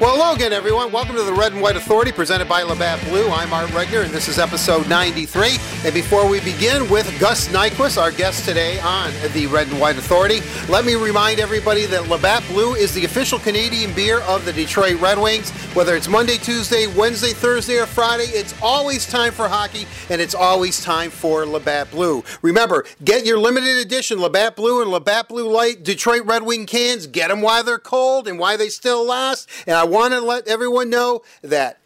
[0.00, 0.92] Well, hello again, everyone.
[0.92, 3.28] Welcome to the Red and White Authority presented by Labatt Blue.
[3.28, 5.58] I'm Art Regner, and this is episode 93.
[5.84, 9.98] And before we begin with Gus Nyquist, our guest today on the Red and White
[9.98, 14.54] Authority, let me remind everybody that Labatt Blue is the official Canadian beer of the
[14.54, 15.50] Detroit Red Wings.
[15.74, 20.34] Whether it's Monday, Tuesday, Wednesday, Thursday, or Friday, it's always time for hockey, and it's
[20.34, 22.24] always time for Labatt Blue.
[22.40, 27.06] Remember, get your limited edition Labatt Blue and Labatt Blue Light Detroit Red Wing cans.
[27.06, 29.46] Get them while they're cold and why they still last.
[29.66, 31.80] And I want to let everyone know that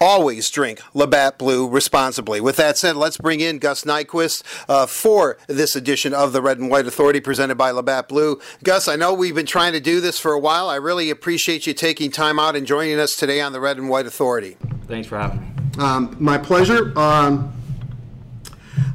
[0.00, 2.40] always drink Labatt Blue responsibly.
[2.40, 6.58] With that said, let's bring in Gus Nyquist uh, for this edition of the Red
[6.58, 8.40] and White Authority presented by Labatt Blue.
[8.62, 10.68] Gus, I know we've been trying to do this for a while.
[10.68, 13.88] I really appreciate you taking time out and joining us today on the Red and
[13.88, 14.56] White Authority.
[14.86, 15.46] Thanks for having me.
[15.78, 16.96] Um, my pleasure.
[16.98, 17.52] Um,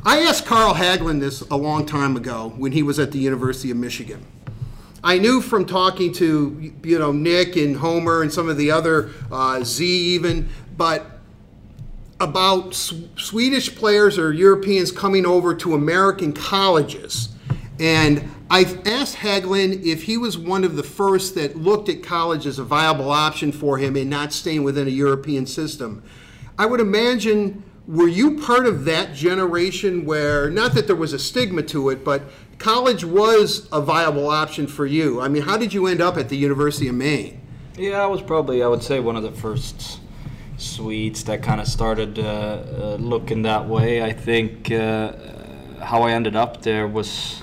[0.05, 3.71] I asked Carl Hagelin this a long time ago when he was at the University
[3.71, 4.25] of Michigan.
[5.03, 9.11] I knew from talking to you know Nick and Homer and some of the other
[9.31, 11.19] uh, Z even, but
[12.19, 17.29] about Swedish players or Europeans coming over to American colleges,
[17.79, 22.45] and I asked Hagelin if he was one of the first that looked at college
[22.45, 26.03] as a viable option for him and not staying within a European system.
[26.57, 31.17] I would imagine were you part of that generation where not that there was a
[31.17, 32.21] stigma to it but
[32.59, 36.29] college was a viable option for you i mean how did you end up at
[36.29, 37.39] the university of maine
[37.79, 40.01] Yeah, I was probably, I would say, one of the first
[40.57, 44.03] Swedes that kind of started uh, uh, looking that way.
[44.03, 45.13] I think uh,
[45.81, 47.41] how I ended up there was.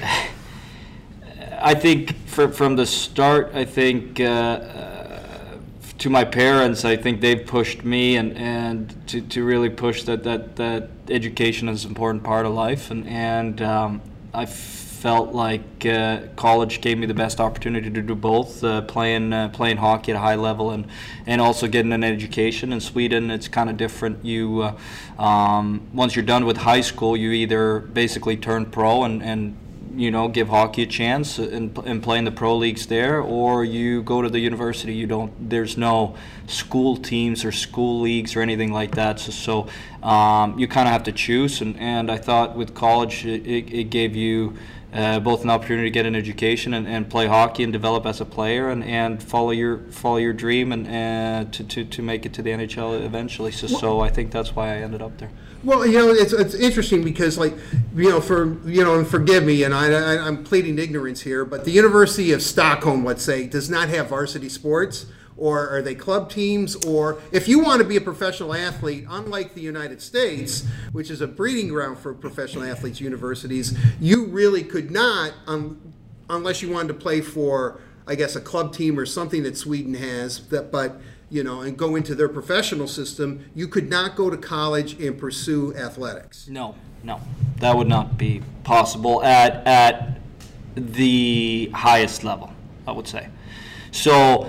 [1.60, 5.58] I think for, from the start, I think uh, uh,
[5.98, 10.24] to my parents, I think they've pushed me and, and to, to really push that,
[10.24, 12.90] that, that education is an important part of life.
[12.90, 14.02] And, and um,
[14.34, 19.34] I felt like uh, college gave me the best opportunity to do both, uh, playing
[19.34, 20.86] uh, playing hockey at a high level and
[21.26, 22.72] and also getting an education.
[22.72, 24.24] In Sweden, it's kind of different.
[24.24, 24.62] You
[25.18, 29.56] uh, um, once you're done with high school, you either basically turn pro and, and
[29.96, 33.64] you know give hockey a chance and, and play in the pro leagues there, or
[33.64, 34.94] you go to the university.
[34.94, 35.50] You don't.
[35.50, 36.16] There's no
[36.46, 39.20] school teams or school leagues or anything like that.
[39.20, 41.60] So, so um, you kind of have to choose.
[41.60, 44.56] And, and I thought with college, it, it, it gave you
[44.92, 48.20] uh, both an opportunity to get an education and, and play hockey and develop as
[48.20, 52.24] a player and, and follow your follow your dream and uh, to, to, to make
[52.24, 53.50] it to the NHL eventually.
[53.50, 55.30] So, so I think that's why I ended up there.
[55.64, 57.54] Well, you know, it's, it's interesting because, like,
[57.96, 61.46] you know, for you know, and forgive me, and I, I, I'm pleading ignorance here,
[61.46, 65.06] but the University of Stockholm, let's say, does not have varsity sports,
[65.38, 66.76] or are they club teams?
[66.84, 71.22] Or if you want to be a professional athlete, unlike the United States, which is
[71.22, 75.80] a breeding ground for professional athletes, universities, you really could not, um,
[76.28, 79.94] unless you wanted to play for, I guess, a club team or something that Sweden
[79.94, 80.46] has.
[80.48, 81.00] That, but
[81.34, 85.18] you know, and go into their professional system, you could not go to college and
[85.18, 86.46] pursue athletics.
[86.46, 87.20] No, no,
[87.56, 90.20] that would not be possible at at
[90.76, 92.52] the highest level.
[92.86, 93.28] I would say.
[93.90, 94.48] So,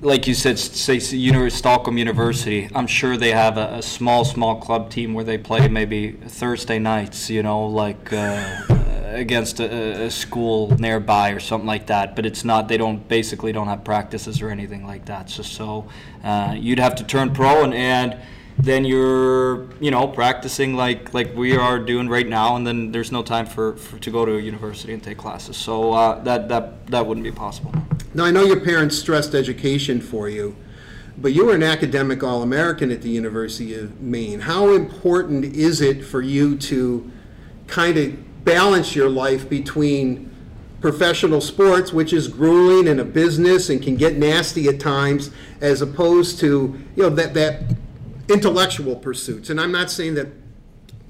[0.00, 2.70] like you said, say Uni- Stockholm University.
[2.74, 6.78] I'm sure they have a, a, small, small club team where they play maybe Thursday
[6.78, 7.28] nights.
[7.28, 8.10] You know, like.
[8.10, 8.81] Uh,
[9.12, 12.16] against a, a, school nearby or something like that.
[12.16, 12.68] But it's not.
[12.68, 15.30] They don't basically don't have practices or anything like that.
[15.30, 15.88] So so
[16.24, 18.16] uh, you'd have to turn pro and and
[18.58, 23.10] then you're you know practicing like like we are doing right now and then there's
[23.10, 26.48] no time for, for to go to a university and take classes so uh, that
[26.48, 27.72] that that wouldn't be possible
[28.14, 30.54] now i know your parents stressed education for you
[31.16, 36.04] but you were an academic all-american at the university of maine how important is it
[36.04, 37.10] for you to
[37.66, 40.30] kind of balance your life between
[40.80, 45.30] professional sports, which is grueling and a business and can get nasty at times,
[45.60, 47.76] as opposed to you know that that
[48.28, 49.50] intellectual pursuits.
[49.50, 50.28] And I'm not saying that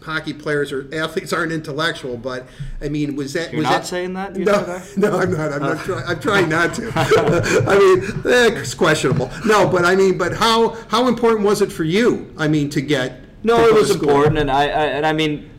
[0.05, 2.47] hockey players or athletes aren't intellectual, but
[2.81, 4.37] I mean, was that You're was not that, saying that?
[4.37, 4.97] You no, that?
[4.97, 5.53] no, I'm not.
[5.53, 6.07] I'm not trying.
[6.07, 6.93] I'm trying not to.
[7.67, 8.03] I mean,
[8.33, 9.31] eh, it's questionable.
[9.47, 12.33] No, but I mean, but how how important was it for you?
[12.37, 15.49] I mean, to get No, to it was important, and I, I and I mean,
[15.49, 15.52] uh,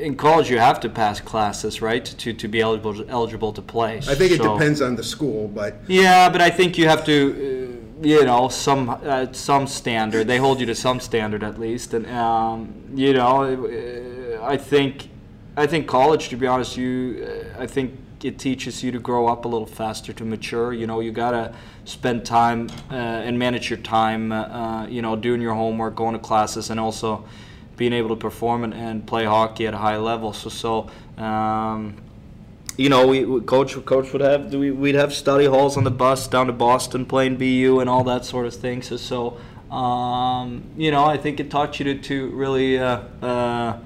[0.00, 3.96] in college you have to pass classes, right, to, to be eligible eligible to play.
[3.98, 7.04] I think it So- depends on the school, but Yeah, but I think you have
[7.04, 7.14] to,
[8.02, 10.26] uh, you know, some uh, some standard.
[10.26, 15.08] They hold you to some standard at least, and um, you know, uh, I think
[15.56, 16.28] I think college.
[16.28, 17.26] To be honest, you,
[17.58, 17.90] uh, I think
[18.22, 20.72] it teaches you to grow up a little faster, to mature.
[20.72, 21.52] You know, you gotta
[21.84, 22.94] spend time uh,
[23.26, 24.32] and manage your time.
[24.32, 27.24] Uh, you know, doing your homework, going to classes, and also
[27.78, 30.34] being able to perform and, and play hockey at a high level.
[30.34, 30.90] So so.
[31.16, 31.96] Um,
[32.76, 35.90] you know, we, we coach coach would have we, we'd have study halls on the
[35.90, 38.82] bus down to Boston playing BU and all that sort of thing.
[38.82, 39.40] So, so
[39.74, 43.78] um, you know, I think it taught you to, to really uh, uh,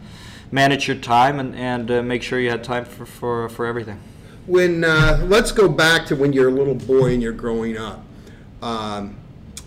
[0.50, 3.98] manage your time and, and uh, make sure you had time for, for, for everything.
[4.46, 8.04] When uh, let's go back to when you're a little boy and you're growing up.
[8.60, 9.16] Um,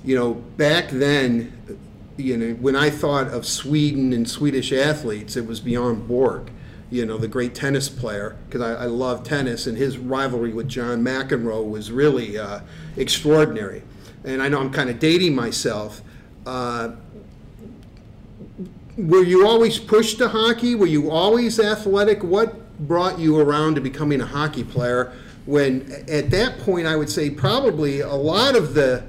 [0.03, 1.79] you know, back then,
[2.17, 6.51] you know, when I thought of Sweden and Swedish athletes, it was Bjorn Borg
[6.91, 10.67] you know, the great tennis player, because I, I, love tennis, and his rivalry with
[10.67, 12.61] John McEnroe was really uh,
[12.95, 13.81] extraordinary.
[14.23, 16.01] And I know I'm kind of dating myself.
[16.45, 16.91] Uh,
[18.97, 20.75] were you always pushed to hockey?
[20.75, 22.23] Were you always athletic?
[22.23, 25.11] What brought you around to becoming a hockey player?
[25.45, 29.03] When at that point, I would say probably a lot of the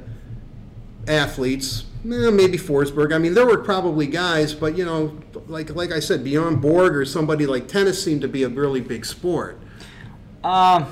[1.07, 3.15] athletes, eh, maybe Forsberg.
[3.15, 6.95] I mean, there were probably guys, but you know, like like I said, Bjorn Borg
[6.95, 9.59] or somebody like tennis seemed to be a really big sport.
[10.45, 10.87] Um,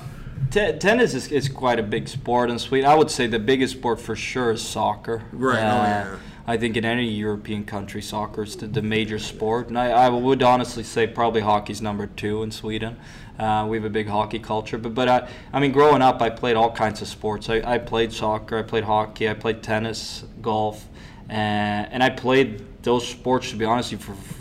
[0.50, 2.88] t- tennis is, is quite a big sport in Sweden.
[2.88, 5.24] I would say the biggest sport for sure is soccer.
[5.32, 5.62] Right.
[5.62, 6.16] Uh, oh yeah.
[6.46, 10.08] I think in any European country, soccer is the, the major sport, and I, I,
[10.10, 12.98] would honestly say probably hockey's number two in Sweden.
[13.38, 16.28] Uh, we have a big hockey culture, but but I, I mean, growing up, I
[16.28, 17.48] played all kinds of sports.
[17.48, 20.86] I, I played soccer, I played hockey, I played tennis, golf,
[21.30, 24.34] uh, and I played those sports to be honest with you for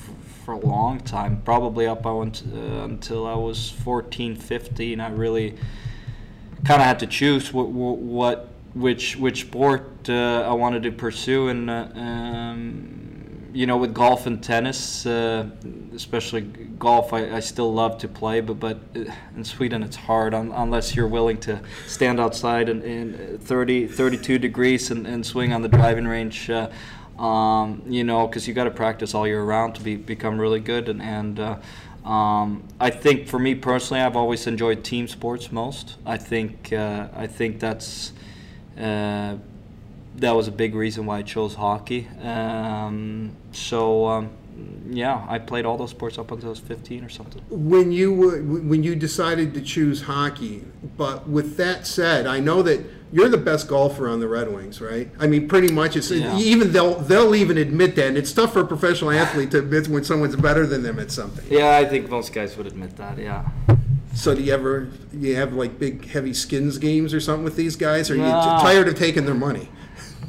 [0.44, 5.00] for a long time, probably up I went, uh, until I was 14, 15.
[5.00, 5.52] I really
[6.66, 11.50] kind of had to choose what, what which which sport uh, I wanted to pursue,
[11.50, 13.04] and uh, um,
[13.54, 15.48] you know, with golf and tennis, uh,
[15.94, 19.04] especially golf, I, I, still love to play, but but uh,
[19.36, 24.40] in Sweden it's hard un, unless you're willing to stand outside in, in 30, 32
[24.40, 26.50] degrees and, and swing on the driving range.
[26.50, 26.70] Uh,
[27.20, 30.60] um, you know, because you got to practice all year round to be become really
[30.60, 30.90] good.
[30.90, 35.98] And, and uh, um, I think for me personally, I've always enjoyed team sports most.
[36.08, 38.14] I think I think that's
[38.78, 39.36] uh,
[40.16, 42.08] that was a big reason why I chose hockey.
[42.22, 44.30] Um, so um,
[44.90, 47.42] yeah, I played all those sports up until I was 15 or something.
[47.50, 50.64] When you were, when you decided to choose hockey,
[50.98, 54.82] but with that said, I know that you're the best golfer on the Red Wings,
[54.82, 55.10] right?
[55.20, 55.96] I mean, pretty much.
[55.96, 56.38] It's yeah.
[56.38, 59.88] even they'll they'll even admit that, and it's tough for a professional athlete to admit
[59.88, 61.46] when someone's better than them at something.
[61.50, 63.18] Yeah, I think most guys would admit that.
[63.18, 63.50] Yeah.
[64.14, 67.76] So do you ever you have like big heavy skins games or something with these
[67.76, 68.10] guys?
[68.10, 68.26] Or are no.
[68.26, 69.70] you tired of taking their money?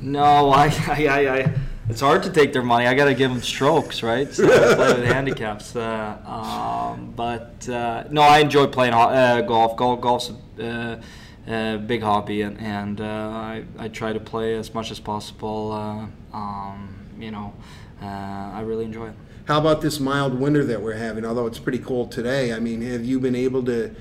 [0.01, 0.21] No,
[0.51, 1.55] I, I, I, I
[1.89, 2.87] it's hard to take their money.
[2.87, 4.33] I got to give them strokes, right?
[4.33, 5.77] So I play with handicaps.
[5.77, 9.77] Uh, um, but uh, no, I enjoy playing uh, golf.
[9.77, 11.01] Golf, golf's a
[11.47, 15.73] uh, big hobby, and, and uh, I, I try to play as much as possible.
[15.73, 16.89] Uh, um,
[17.19, 17.53] you know,
[18.01, 19.15] I really enjoy it.
[19.44, 21.25] How about this mild winter that we're having?
[21.25, 23.94] Although it's pretty cold today, I mean, have you been able to?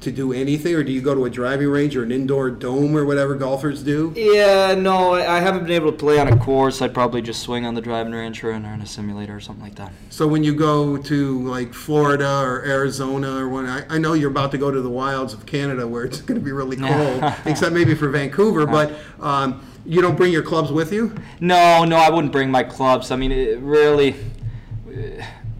[0.00, 2.96] to do anything, or do you go to a driving range or an indoor dome
[2.96, 4.12] or whatever golfers do?
[4.16, 6.80] Yeah, no, I haven't been able to play on a course.
[6.80, 9.74] I'd probably just swing on the driving range or in a simulator or something like
[9.74, 9.92] that.
[10.08, 14.30] So when you go to like Florida or Arizona or when I, I know you're
[14.30, 17.22] about to go to the wilds of Canada where it's going to be really cold,
[17.44, 18.94] except maybe for Vancouver, but.
[19.20, 21.14] Um, you don't bring your clubs with you?
[21.40, 23.10] No, no, I wouldn't bring my clubs.
[23.10, 24.14] I mean, it really,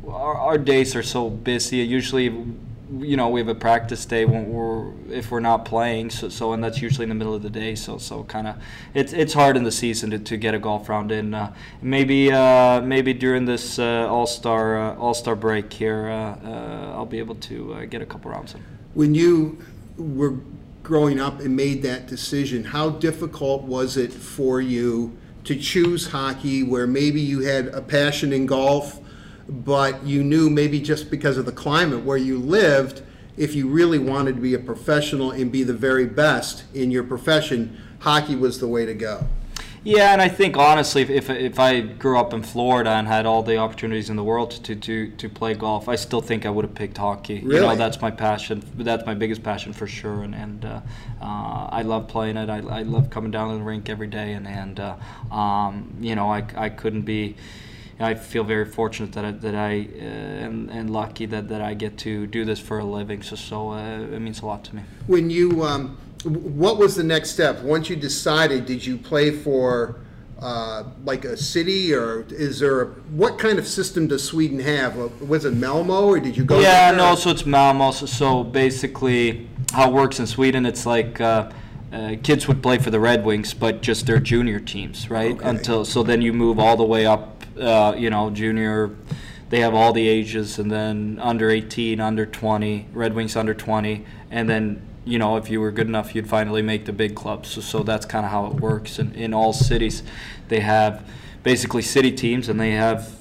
[0.07, 1.79] our, our days are so busy.
[1.79, 2.33] Usually,
[2.99, 6.53] you know we have a practice day when we're if we're not playing so, so
[6.53, 8.57] and that's usually in the middle of the day so so kind of
[8.95, 12.33] it's it's hard in the season to, to get a golf round in uh, maybe
[12.33, 17.37] uh, maybe during this uh, all-star uh, all-star break here uh, uh, I'll be able
[17.37, 19.59] to get a couple rounds in when you
[19.97, 20.37] were
[20.83, 26.63] growing up and made that decision how difficult was it for you to choose hockey
[26.63, 29.00] where maybe you had a passion in golf
[29.51, 33.03] but you knew maybe just because of the climate where you lived,
[33.37, 37.05] if you really wanted to be a professional and be the very best in your
[37.05, 39.27] profession, hockey was the way to go.
[39.83, 43.25] Yeah, and I think honestly, if, if, if I grew up in Florida and had
[43.25, 46.51] all the opportunities in the world to, to, to play golf, I still think I
[46.51, 47.41] would have picked hockey.
[47.41, 47.55] Really?
[47.55, 48.63] You know, that's my passion.
[48.77, 50.23] That's my biggest passion for sure.
[50.23, 50.81] And, and uh,
[51.23, 52.51] uh, I love playing it.
[52.51, 54.35] I, I love coming down to the rink every day.
[54.35, 54.97] And, and uh,
[55.35, 57.37] um, you know, I, I couldn't be
[58.01, 60.03] I feel very fortunate that I, that I uh,
[60.47, 63.23] am and lucky that, that I get to do this for a living.
[63.23, 64.83] So so uh, it means a lot to me.
[65.07, 68.67] When you, um, what was the next step once you decided?
[68.67, 69.97] Did you play for?
[70.43, 74.99] Uh, like a city, or is there a, what kind of system does Sweden have?
[74.99, 76.61] Uh, was it Malmo, or did you go?
[76.61, 77.15] Yeah, no.
[77.15, 77.91] So it's Malmo.
[77.91, 81.51] So, so, basically, how it works in Sweden, it's like uh,
[81.93, 85.33] uh, kids would play for the Red Wings, but just their junior teams, right?
[85.33, 85.49] Okay.
[85.49, 88.97] Until so then you move all the way up uh, you know, junior
[89.51, 94.07] they have all the ages, and then under 18, under 20, Red Wings under 20,
[94.31, 97.51] and then you know if you were good enough, you'd finally make the big clubs.
[97.51, 98.99] So, so that's kind of how it works.
[98.99, 100.05] And in all cities,
[100.49, 101.05] they have
[101.43, 103.17] basically city teams, and they have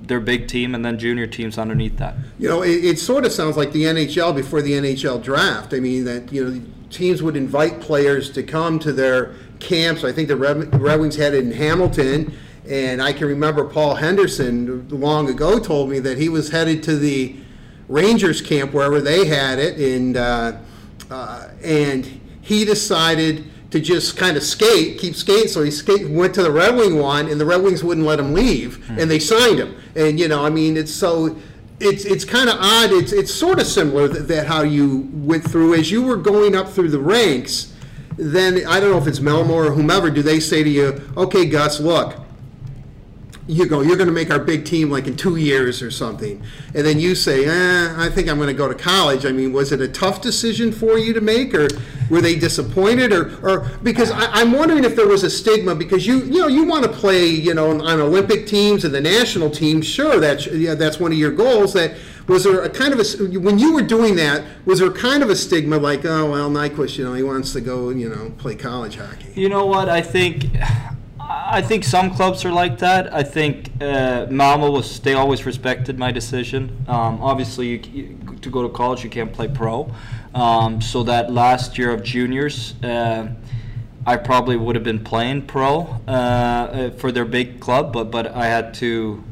[0.00, 2.16] their big team and then junior teams underneath that.
[2.36, 5.72] You know, it, it, sort of sounds like the NHL before the NHL draft.
[5.72, 6.60] I mean, that you know,
[6.92, 10.04] teams would invite players to come to their camps.
[10.04, 12.36] I think the Red, Wings had it in Hamilton,
[12.68, 16.96] and I can remember Paul Henderson long ago told me that he was headed to
[16.96, 17.36] the
[17.88, 20.58] Rangers camp wherever they had it, and uh,
[21.10, 22.06] uh, and
[22.40, 25.48] he decided to just kind of skate, keep skating.
[25.48, 28.20] So he skate, went to the Red Wing one, and the Red Wings wouldn't let
[28.20, 29.74] him leave, and they signed him.
[29.96, 31.36] And you know, I mean, it's so
[31.82, 32.92] it's it's kind of odd.
[32.92, 36.54] It's it's sort of similar that, that, how you went through as you were going
[36.54, 37.74] up through the ranks.
[38.16, 40.10] Then I don't know if it's Malmo or whomever.
[40.10, 42.14] Do they say to you, "Okay, Gus, look,
[43.48, 46.42] you go, you're going to make our big team like in two years or something.
[46.74, 49.26] And then you say, eh, I think I'm going to go to college.
[49.26, 51.68] I mean, was it a tough decision for you to make or
[52.08, 56.06] were they disappointed or, or because I, am wondering if there was a stigma because
[56.06, 59.50] you, you know, you want to play, you know, on Olympic teams and the national
[59.50, 59.82] team.
[59.82, 60.20] Sure.
[60.20, 61.94] That's, yeah, that's one of your goals that,
[62.28, 65.28] was there a kind of a when you were doing that was there kind of
[65.28, 68.54] a stigma like oh well Nyquist you know he wants to go you know play
[68.54, 70.46] college hockey you know what I think
[71.52, 73.12] I think some clubs are like that.
[73.12, 76.82] I think uh, Malmo was they always respected my decision.
[76.88, 79.92] Um, obviously, you, you, to go to college, you can't play pro.
[80.34, 83.28] Um, so that last year of juniors, uh,
[84.06, 88.28] I probably would have been playing pro uh, uh for their big club, but but
[88.28, 89.22] I had to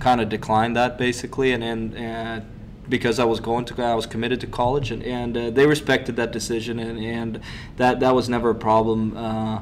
[0.00, 1.96] kind of decline that basically, and and.
[1.96, 2.40] Uh,
[2.90, 6.16] because I was going to, I was committed to college, and, and uh, they respected
[6.16, 7.40] that decision, and, and
[7.76, 9.60] that that was never a problem uh,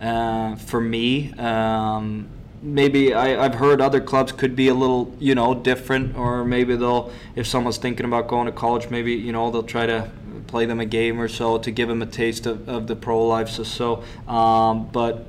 [0.00, 1.32] for me.
[1.34, 2.28] Um,
[2.62, 6.76] maybe I, have heard other clubs could be a little, you know, different, or maybe
[6.76, 10.10] they'll, if someone's thinking about going to college, maybe you know they'll try to
[10.46, 13.26] play them a game or so to give them a taste of, of the pro
[13.26, 13.48] life.
[13.48, 15.26] So, so um, but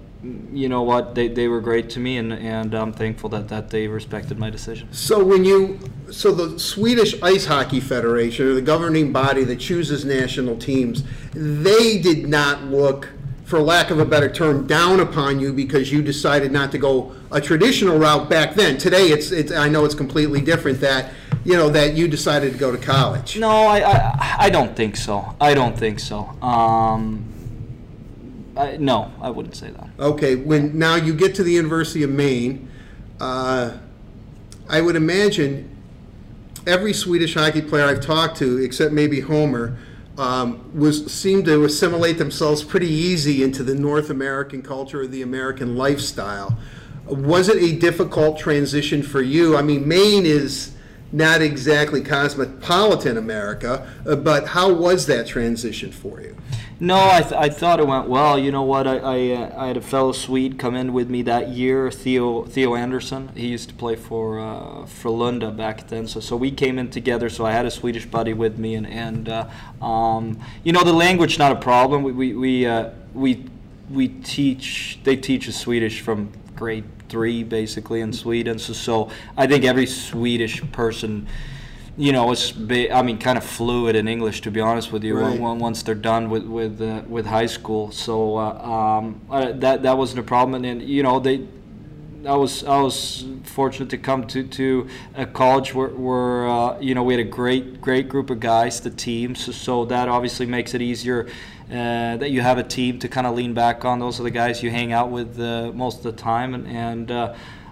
[0.51, 3.69] you know what, they, they were great to me, and, and I'm thankful that, that
[3.69, 4.91] they respected my decision.
[4.91, 5.79] So when you,
[6.11, 11.99] so the Swedish Ice Hockey Federation, or the governing body that chooses national teams, they
[11.99, 13.09] did not look
[13.47, 17.15] for lack of a better term, down upon you because you decided not to go
[17.31, 18.77] a traditional route back then.
[18.77, 21.13] Today, it's, it's I know it's completely different that
[21.45, 23.39] you know that you decided to go to college.
[23.39, 25.33] No, I I, I don't think so.
[25.39, 26.25] I don't think so.
[26.41, 27.23] Um,
[28.57, 29.87] I, no, I wouldn't say that.
[29.97, 32.69] Okay, when now you get to the University of Maine,
[33.21, 33.77] uh,
[34.67, 35.73] I would imagine
[36.65, 39.77] every Swedish hockey player I've talked to, except maybe Homer
[40.17, 45.21] um, was seemed to assimilate themselves pretty easy into the North American culture or the
[45.21, 46.57] American lifestyle.
[47.05, 49.55] Was it a difficult transition for you?
[49.55, 50.73] I mean, Maine is
[51.11, 56.35] not exactly cosmopolitan America, uh, but how was that transition for you?
[56.79, 58.37] No, I, th- I thought it went well.
[58.37, 58.85] You know what?
[58.85, 62.43] I I, uh, I, had a fellow Swede come in with me that year, Theo
[62.43, 63.29] Theo Anderson.
[63.35, 66.07] He used to play for uh, Frölunda back then.
[66.07, 67.29] So so we came in together.
[67.29, 69.47] So I had a Swedish buddy with me, and and uh,
[69.83, 72.03] um, you know the language not a problem.
[72.03, 73.45] We we we, uh, we
[73.89, 74.99] we teach.
[75.03, 78.59] They teach us Swedish from grade three basically in Sweden.
[78.59, 81.27] So so I think every Swedish person
[81.97, 85.17] you know, it's I mean, kind of fluid in English, to be honest with you.
[85.17, 85.39] Right.
[85.39, 89.97] Once they're done with with uh, with high school, so uh, um, uh, that that
[89.97, 90.63] wasn't a problem.
[90.63, 91.47] And, and, you know, they,
[92.25, 96.93] I was I was fortunate to come to to a college where, where uh, you
[96.93, 99.33] know we had a great great group of guys, the team.
[99.33, 101.27] So, so that obviously makes it easier.
[101.67, 103.99] Uh, that you have a team to kind of lean back on.
[103.99, 107.11] Those are the guys you hang out with uh, most of the time, and, and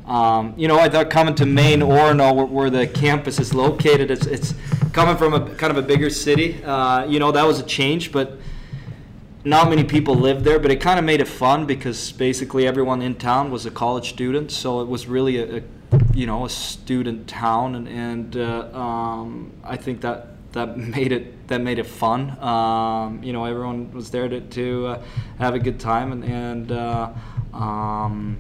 [0.08, 4.12] um, you know, I thought coming to Maine, Orono, where, where, the campus is located,
[4.12, 4.54] it's, it's
[4.94, 6.64] coming from a kind of a bigger city.
[6.64, 8.38] Uh, you know, that was a change, but
[9.44, 10.60] not many people lived there.
[10.60, 14.10] But it kind of made it fun because basically everyone in town was a college
[14.10, 15.62] student, so it was really a, a
[16.14, 21.48] you know a student town, and, and uh, um, I think that that made it
[21.48, 22.38] that made it fun.
[22.42, 25.02] Um, you know, everyone was there to, to uh,
[25.40, 27.10] have a good time, and, and uh,
[27.56, 28.38] um,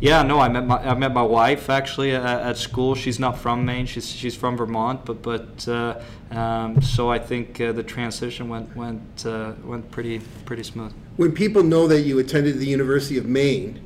[0.00, 2.94] yeah, no, I met my I met my wife actually at, at, school.
[2.94, 3.84] She's not from Maine.
[3.84, 8.74] She's she's from Vermont, but but uh, um, so I think uh, the transition went
[8.74, 10.94] went uh, went pretty pretty smooth.
[11.16, 13.82] When people know that you attended the University of Maine,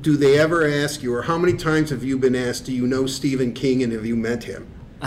[0.00, 2.86] do they ever ask you, or how many times have you been asked, "Do you
[2.86, 4.66] know Stephen King and have you met him?"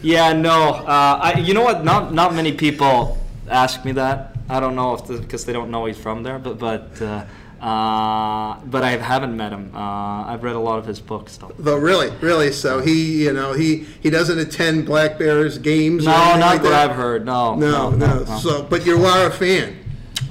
[0.00, 0.74] yeah, no.
[0.74, 1.84] Uh, I you know what?
[1.84, 4.36] Not not many people ask me that.
[4.48, 7.26] I don't know if because the, they don't know he's from there, but but.
[7.62, 9.70] Uh, but I haven't met him.
[9.72, 11.52] Uh, I've read a lot of his books, though.
[11.60, 16.04] Though really, really, so he, you know, he he doesn't attend Black Bears games.
[16.04, 17.24] No, not like that I've heard.
[17.24, 18.24] No, No, no.
[18.40, 19.78] So, but you are a fan.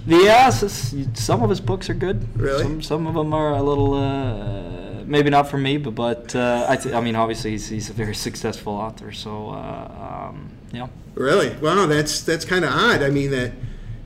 [0.06, 2.28] Yes, some of his books are good.
[2.38, 2.64] Really?
[2.64, 6.66] Some, some of them are a little, uh, maybe not for me, but but uh,
[6.68, 9.14] I, th- I mean, obviously he's, he's a very successful author.
[9.14, 10.88] So uh, um, yeah.
[11.16, 11.56] Really?
[11.58, 13.02] Wow, that's that's kind of odd.
[13.04, 13.54] I mean that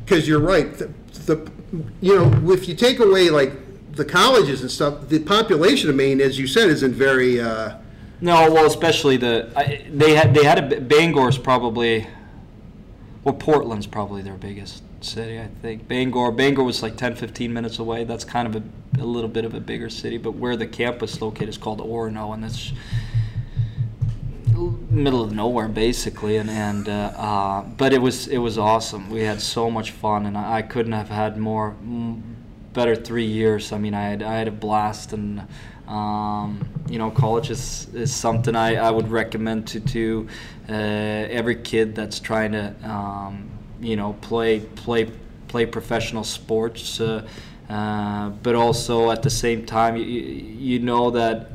[0.03, 0.69] because you're right.
[1.25, 1.49] The,
[2.01, 3.51] you know if you take away like
[3.95, 7.39] the colleges and stuff, the population of Maine, as you said, isn't very.
[7.39, 7.77] Uh,
[8.21, 12.07] No, well, especially the I, they had they had a Bangor's probably,
[13.23, 15.87] well, Portland's probably their biggest city, I think.
[15.87, 18.03] Bangor, Bangor was like 10, 15 minutes away.
[18.03, 21.21] That's kind of a, a little bit of a bigger city, but where the campus
[21.21, 22.71] located is called Orono, and it's
[24.89, 29.09] middle of nowhere basically and and uh, uh, but it was it was awesome.
[29.09, 31.75] We had so much fun and I, I couldn't have had more
[32.73, 33.71] better three years.
[33.71, 35.47] I mean I had I had a blast and
[35.87, 40.27] um, you know college is, is something I, I would recommend to to
[40.69, 45.11] uh, every kid that's trying to um, you know play play
[45.47, 47.27] play professional sports uh,
[47.69, 51.51] uh, but also at the same time you, you know that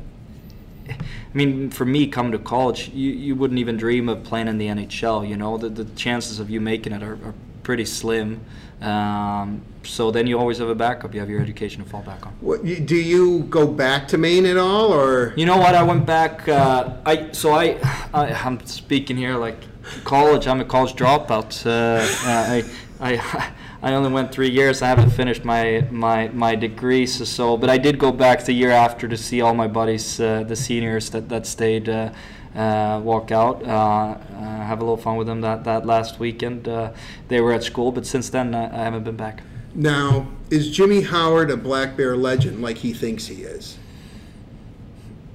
[1.33, 4.57] I mean, for me, coming to college, you, you wouldn't even dream of playing in
[4.57, 5.27] the NHL.
[5.27, 7.33] You know, the, the chances of you making it are, are
[7.63, 8.41] pretty slim.
[8.81, 11.13] Um, so then you always have a backup.
[11.13, 12.33] You have your education to fall back on.
[12.41, 15.75] what, do you go back to Maine at all, or You know what?
[15.75, 16.47] I went back.
[16.47, 17.77] Uh, I so I,
[18.13, 19.57] I I'm speaking here like
[20.03, 20.47] college.
[20.47, 21.65] I'm a college dropout.
[21.65, 22.63] Uh, I
[22.99, 24.81] I I only went three years.
[24.81, 27.05] I haven't finished my my my degree.
[27.07, 30.19] So, so but I did go back the year after to see all my buddies,
[30.19, 31.89] uh, the seniors that that stayed.
[31.89, 32.11] Uh,
[32.55, 36.67] uh, walk out, uh, uh, have a little fun with them that, that last weekend.
[36.67, 36.91] Uh,
[37.27, 39.41] they were at school, but since then uh, I haven't been back.
[39.73, 43.77] now is Jimmy Howard a Black Bear legend like he thinks he is?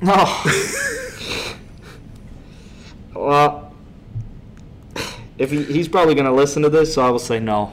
[0.02, 0.12] No.
[3.14, 3.65] well,
[5.38, 7.72] if he, he's probably going to listen to this, so I will say no.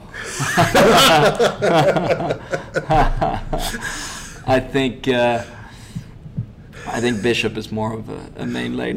[4.45, 5.43] I think uh,
[6.85, 8.93] I think Bishop is more of a, a main there.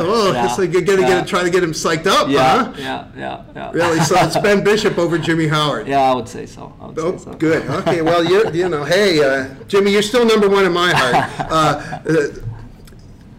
[0.00, 0.46] oh, yeah.
[0.46, 1.20] it's like you're gonna yeah.
[1.20, 2.72] get try to get him psyched up, yeah, huh?
[2.78, 3.70] yeah, yeah, yeah.
[3.72, 4.00] Really?
[4.00, 5.86] So it's Ben Bishop over Jimmy Howard.
[5.86, 6.74] Yeah, I would say so.
[6.80, 7.34] I would Oh, say so.
[7.34, 7.68] good.
[7.68, 8.00] Okay.
[8.02, 11.26] Well, you're, you know, hey, uh, Jimmy, you're still number one in my heart.
[11.46, 12.26] Uh, uh,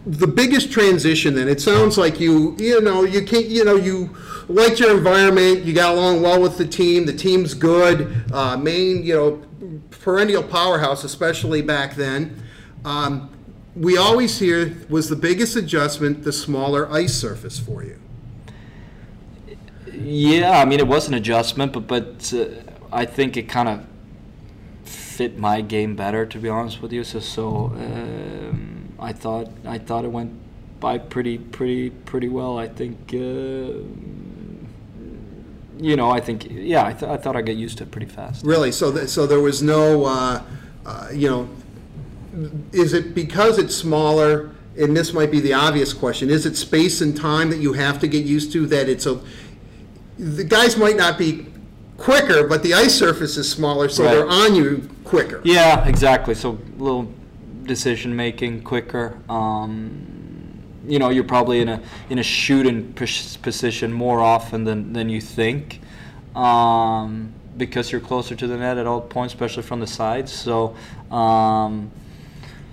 [0.06, 4.16] the biggest transition, then, it sounds like you, you know, you can't, you know, you
[4.48, 9.14] liked your environment, you got along well with the team, the team's good, uh, you
[9.14, 9.42] know,
[9.90, 12.42] perennial powerhouse, especially back then.
[12.84, 13.30] Um,
[13.76, 17.98] we always hear was the biggest adjustment the smaller ice surface for you.
[19.92, 22.46] Yeah, I mean it was an adjustment, but but uh,
[22.92, 23.86] I think it kind of
[24.84, 27.04] fit my game better, to be honest with you.
[27.04, 30.32] So so um, I thought I thought it went
[30.80, 32.58] by pretty pretty pretty well.
[32.58, 33.82] I think uh,
[35.78, 38.06] you know I think yeah I, th- I thought I get used to it pretty
[38.06, 38.44] fast.
[38.44, 38.72] Really?
[38.72, 40.42] So, th- so there was no, uh,
[40.86, 41.48] uh, you know,
[42.72, 44.50] is it because it's smaller?
[44.78, 47.98] And this might be the obvious question: Is it space and time that you have
[48.00, 48.66] to get used to?
[48.66, 49.20] That it's a
[50.18, 51.46] the guys might not be
[51.96, 55.40] quicker, but the ice surface is smaller, so they're on you quicker.
[55.44, 56.34] Yeah, exactly.
[56.34, 57.12] So a little
[57.64, 59.18] decision making quicker.
[59.28, 60.17] Um,
[60.88, 65.08] you know, you're probably in a in a shooting pos- position more often than, than
[65.08, 65.80] you think,
[66.34, 70.32] um, because you're closer to the net at all points, especially from the sides.
[70.32, 70.76] So.
[71.10, 71.90] Um,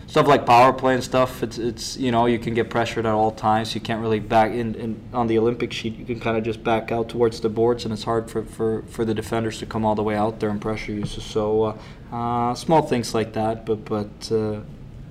[0.07, 3.11] Stuff like power play and stuff, it's, it's you know you can get pressured at
[3.11, 3.75] all times.
[3.75, 5.97] You can't really back in, in on the Olympic sheet.
[5.97, 8.83] You can kind of just back out towards the boards, and it's hard for, for,
[8.83, 11.05] for the defenders to come all the way out there and pressure you.
[11.05, 14.61] So, so uh, uh, small things like that, but but uh,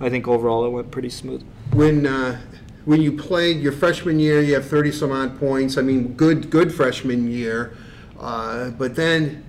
[0.01, 1.45] I think overall it went pretty smooth.
[1.73, 2.41] When uh,
[2.85, 5.79] when you played your freshman year, you have thirty some odd points.
[5.79, 7.77] I mean, good good freshman year,
[8.19, 9.45] uh, but then.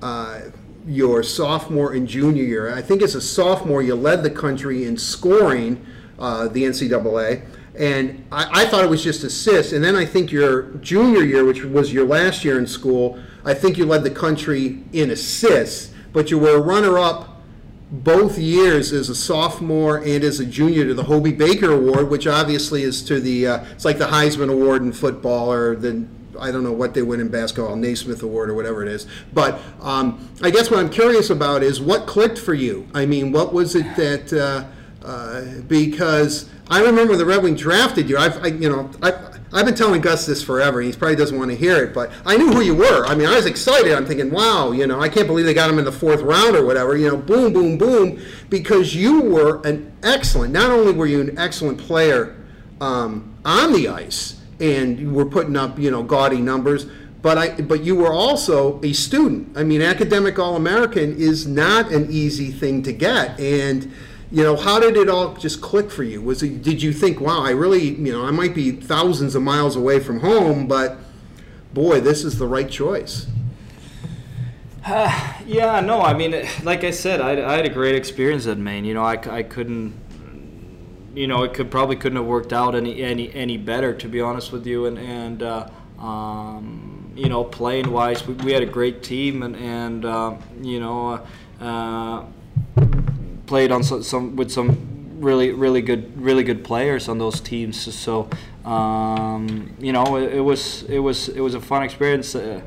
[0.00, 0.42] Uh,
[0.88, 2.74] your sophomore and junior year.
[2.74, 5.84] I think as a sophomore, you led the country in scoring
[6.18, 7.44] uh, the NCAA,
[7.78, 9.72] and I, I thought it was just assists.
[9.72, 13.54] And then I think your junior year, which was your last year in school, I
[13.54, 17.27] think you led the country in assists, but you were a runner-up
[17.90, 22.26] both years as a sophomore and as a junior to the Hobey Baker Award, which
[22.26, 26.06] obviously is to the uh, it's like the Heisman Award in football or the
[26.38, 29.06] I don't know what they win in basketball, Naismith Award or whatever it is.
[29.32, 32.86] But um, I guess what I'm curious about is what clicked for you.
[32.94, 34.64] I mean, what was it that uh,
[35.04, 38.18] uh, because I remember the Red Wing drafted you.
[38.18, 39.37] I've I, you know I.
[39.52, 40.80] I've been telling Gus this forever.
[40.80, 43.06] He probably doesn't want to hear it, but I knew who you were.
[43.06, 43.94] I mean, I was excited.
[43.94, 46.54] I'm thinking, wow, you know, I can't believe they got him in the fourth round
[46.54, 46.96] or whatever.
[46.96, 50.52] You know, boom, boom, boom, because you were an excellent.
[50.52, 52.36] Not only were you an excellent player
[52.80, 56.86] um, on the ice, and you were putting up, you know, gaudy numbers,
[57.22, 59.56] but I, but you were also a student.
[59.56, 63.92] I mean, academic All American is not an easy thing to get, and
[64.30, 66.20] you know, how did it all just click for you?
[66.20, 69.42] Was it, did you think, wow, I really, you know, I might be thousands of
[69.42, 70.98] miles away from home, but
[71.72, 73.26] boy, this is the right choice?
[74.84, 78.58] Uh, yeah, no, I mean, like I said, I, I had a great experience at
[78.58, 78.84] Maine.
[78.84, 79.94] You know, I, I couldn't,
[81.14, 84.20] you know, it could probably couldn't have worked out any any any better, to be
[84.20, 84.86] honest with you.
[84.86, 89.56] And and uh, um, you know, playing wise, we, we, had a great team, and
[89.56, 91.26] and uh, you know.
[93.48, 97.94] Played on some, some with some really really good really good players on those teams.
[97.94, 98.28] So
[98.64, 102.34] um, you know it, it, was it was it was a fun experience.
[102.34, 102.60] Uh,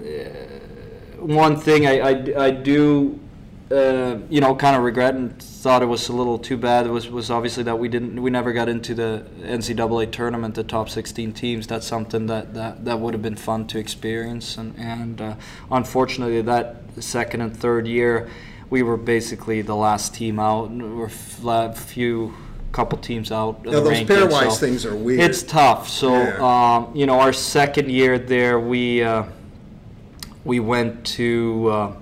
[0.00, 0.04] uh
[1.18, 3.18] one thing I, I, I do
[3.70, 7.08] uh, you know kind of regret and thought it was a little too bad was
[7.08, 11.32] was obviously that we didn't we never got into the NCAA tournament the top 16
[11.32, 15.34] teams that's something that that, that would have been fun to experience and and uh,
[15.70, 18.28] unfortunately that second and third year
[18.70, 20.70] we were basically the last team out.
[20.70, 21.10] We're
[21.44, 22.34] a few
[22.72, 23.60] couple teams out.
[23.64, 25.20] Yeah, those ranking, pairwise so things are weird.
[25.20, 25.88] It's tough.
[25.88, 26.76] So yeah.
[26.76, 29.24] um, you know, our second year there, we uh,
[30.44, 31.96] we went to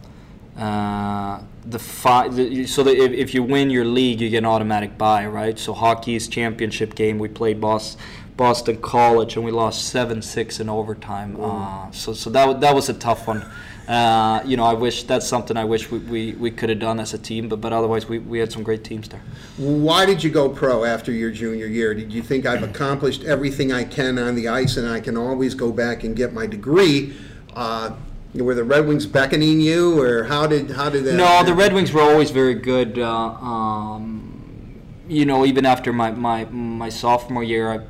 [0.59, 2.35] uh, uh, the five.
[2.68, 5.59] So that if, if, you win your league, you get an automatic bye, right?
[5.59, 8.00] So Hockey East championship game, we played Boston.
[8.37, 11.40] Boston College, and we lost seven six in overtime.
[11.40, 13.46] Uh, so, so that that was a tough one.
[13.88, 16.98] Uh, you know, I wish that's something I wish we, we, we could have done
[17.00, 19.22] as a team, but, but otherwise we, we had some great teams there.
[19.58, 21.92] Why did you go pro after your junior year?
[21.92, 25.54] Did you think I've accomplished everything I can on the ice and I can always
[25.54, 27.14] go back and get my degree?
[27.54, 27.94] Uh,
[28.34, 31.14] were the Red Wings beckoning you, or how did how did that?
[31.14, 31.46] No, happen?
[31.46, 32.98] the Red Wings were always very good.
[32.98, 37.80] Uh, um, you know, even after my, my my sophomore year, I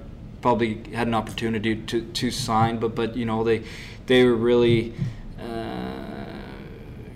[0.43, 3.63] probably had an opportunity to, to sign, but but you know they
[4.07, 4.93] they were really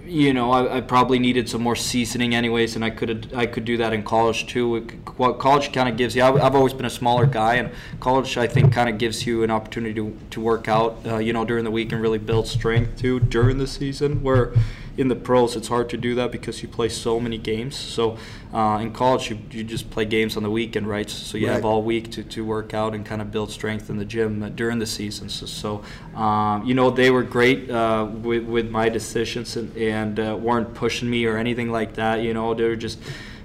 [0.08, 3.64] you know, I, I, probably needed some more seasoning anyways, and I could I could
[3.64, 4.80] do that in college too.
[5.16, 8.36] what college kind of gives you, I, have always been a smaller guy, and college
[8.38, 11.44] I think kind of gives you an opportunity to, to work out, uh, you know,
[11.44, 14.22] during the week and really build strength too during the season.
[14.22, 14.54] Where
[14.98, 17.76] in the pros, it's hard to do that because you play so many games.
[17.76, 18.18] So
[18.52, 21.08] uh, in college, you, you just play games on the weekend, right?
[21.08, 21.54] So you right.
[21.54, 24.42] have all week to, to work out and kind of build strength in the gym
[24.42, 25.28] uh, during the season.
[25.28, 25.84] So, so
[26.20, 30.74] um, you know, they were great uh, with, with my decisions and, and uh, weren't
[30.74, 32.20] pushing me or anything like that.
[32.22, 32.98] You know, they were just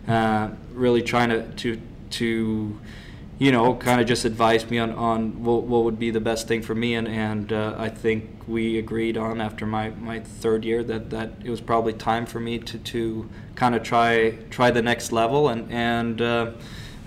[0.07, 2.79] uh, really trying to, to, to
[3.43, 6.47] you know, kind of just advised me on, on what, what would be the best
[6.47, 6.95] thing for me.
[6.95, 11.31] And, and uh, I think we agreed on after my, my third year that, that
[11.43, 15.49] it was probably time for me to, to kind of try try the next level.
[15.49, 16.51] And, and uh,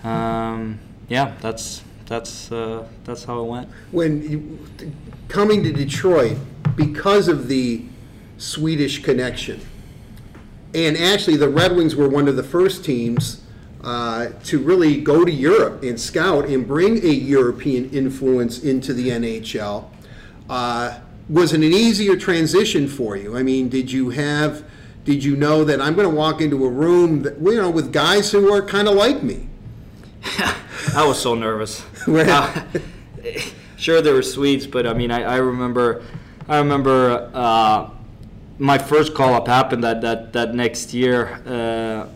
[0.05, 3.71] um, yeah, that's, that's, uh, that's how it went.
[3.91, 4.59] When you,
[5.29, 6.37] coming to Detroit,
[6.77, 7.83] because of the
[8.37, 9.59] Swedish connection,
[10.75, 13.41] and actually the Red Wings were one of the first teams–
[13.87, 19.11] uh, to really go to Europe and scout and bring a European influence into the
[19.11, 19.89] NHL.
[20.51, 23.37] Uh, was it an easier transition for you?
[23.37, 24.65] I mean, did you have,
[25.05, 27.93] did you know that I'm going to walk into a room that, you know, with
[27.93, 29.49] guys who are kind of like me?
[30.93, 31.85] I was so nervous.
[32.09, 32.65] uh,
[33.77, 36.03] sure, there were Swedes, but I mean, I, I remember,
[36.49, 37.91] I remember uh,
[38.59, 42.11] my first call up happened that that that next year.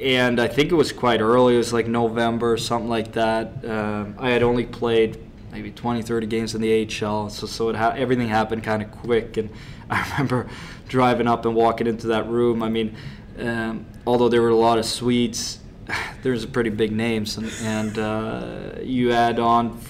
[0.00, 1.54] And I think it was quite early.
[1.54, 3.64] It was like November, something like that.
[3.64, 5.18] Uh, I had only played
[5.52, 8.90] maybe 20, 30 games in the AHL, so so it ha- everything happened kind of
[8.90, 9.36] quick.
[9.36, 9.50] And
[9.90, 10.48] I remember
[10.88, 12.62] driving up and walking into that room.
[12.62, 12.96] I mean,
[13.38, 15.58] um, although there were a lot of Swedes,
[16.22, 19.80] there's a pretty big names, and, and uh, you add on.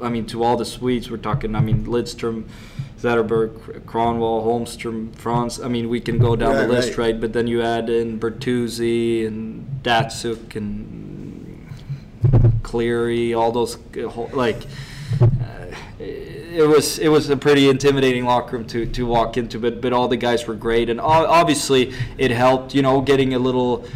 [0.00, 1.54] I mean, to all the Swedes, we're talking.
[1.54, 2.48] I mean, Lidstrom.
[2.98, 5.60] Zetterberg, Kronwall, Holmstrom, Franz.
[5.60, 7.12] I mean, we can go down the list, right.
[7.12, 7.20] right.
[7.20, 11.68] But then you add in Bertuzzi and Datsyuk and
[12.62, 13.78] Cleary, all those
[14.32, 14.66] like.
[15.20, 19.80] Uh, it was it was a pretty intimidating locker room to, to walk into, but
[19.80, 22.74] but all the guys were great, and obviously it helped.
[22.74, 23.86] You know, getting a little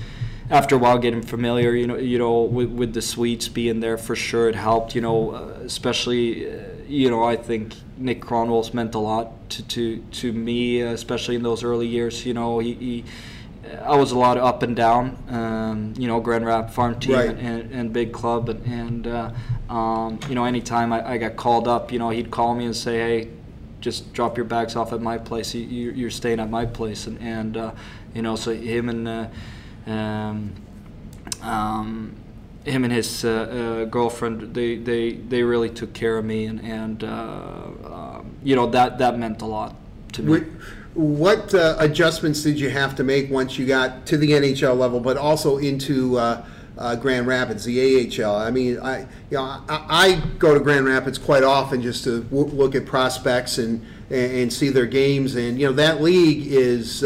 [0.48, 1.74] after a while getting familiar.
[1.74, 4.94] You know, you know with, with the Swedes being there for sure, it helped.
[4.94, 9.62] You know, uh, especially uh, you know I think Nick Kronwall's meant a lot to,
[9.68, 12.26] to, to me, especially in those early years.
[12.26, 13.04] You know, he, he
[13.64, 15.16] uh, I was a lot of up and down.
[15.28, 17.30] Um, you know, Grand Rap farm team Right.
[17.30, 19.30] and, and, big club, and, and uh,
[19.72, 22.76] um, you know, anytime I, I got called up, you know, he'd call me and
[22.76, 23.28] say, "Hey,
[23.80, 25.54] just drop your bags off at my place.
[25.54, 27.72] You, you're staying at my place." And, and uh,
[28.14, 29.26] you know, so him and uh,
[29.86, 30.52] um,
[31.42, 32.16] um,
[32.64, 36.60] him and his uh, uh, girlfriend, they, they, they really took care of me, and,
[36.60, 39.74] and uh, um, you know that that meant a lot
[40.12, 40.42] to me.
[40.94, 45.16] What, adjustments did you have to make once you got to the NHL level, but
[45.16, 46.44] also into uh,
[46.96, 48.36] Grand Rapids, the AHL?
[48.36, 49.06] I mean, I you
[49.38, 53.58] know I, I go to Grand Rapids quite often just to w- look at prospects
[53.58, 57.04] and, and see their games, and you know that league is.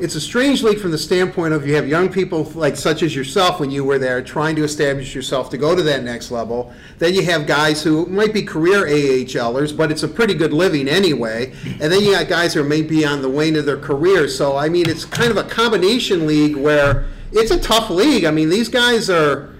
[0.00, 3.14] It's a strange league from the standpoint of you have young people like such as
[3.14, 6.72] yourself when you were there trying to establish yourself to go to that next level.
[6.98, 10.88] Then you have guys who might be career AHLers, but it's a pretty good living
[10.88, 11.52] anyway.
[11.64, 14.28] And then you got guys who may be on the wane of their career.
[14.28, 18.24] So I mean, it's kind of a combination league where it's a tough league.
[18.24, 19.50] I mean, these guys are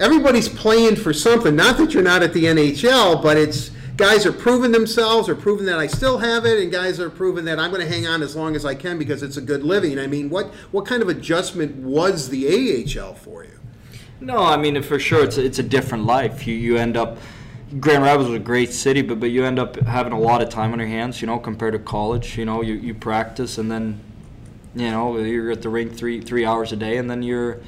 [0.00, 1.54] everybody's playing for something.
[1.54, 5.66] Not that you're not at the NHL, but it's guys are proving themselves or proving
[5.66, 8.22] that I still have it, and guys are proving that I'm going to hang on
[8.22, 9.98] as long as I can because it's a good living.
[9.98, 13.58] I mean, what what kind of adjustment was the AHL for you?
[14.20, 16.46] No, I mean for sure it's a, it's a different life.
[16.46, 17.18] You you end up
[17.80, 20.48] Grand Rapids was a great city, but but you end up having a lot of
[20.48, 21.20] time on your hands.
[21.20, 22.36] You know, compared to college.
[22.36, 24.00] You know, you, you practice and then
[24.74, 27.60] you know you're at the rink three three hours a day, and then you're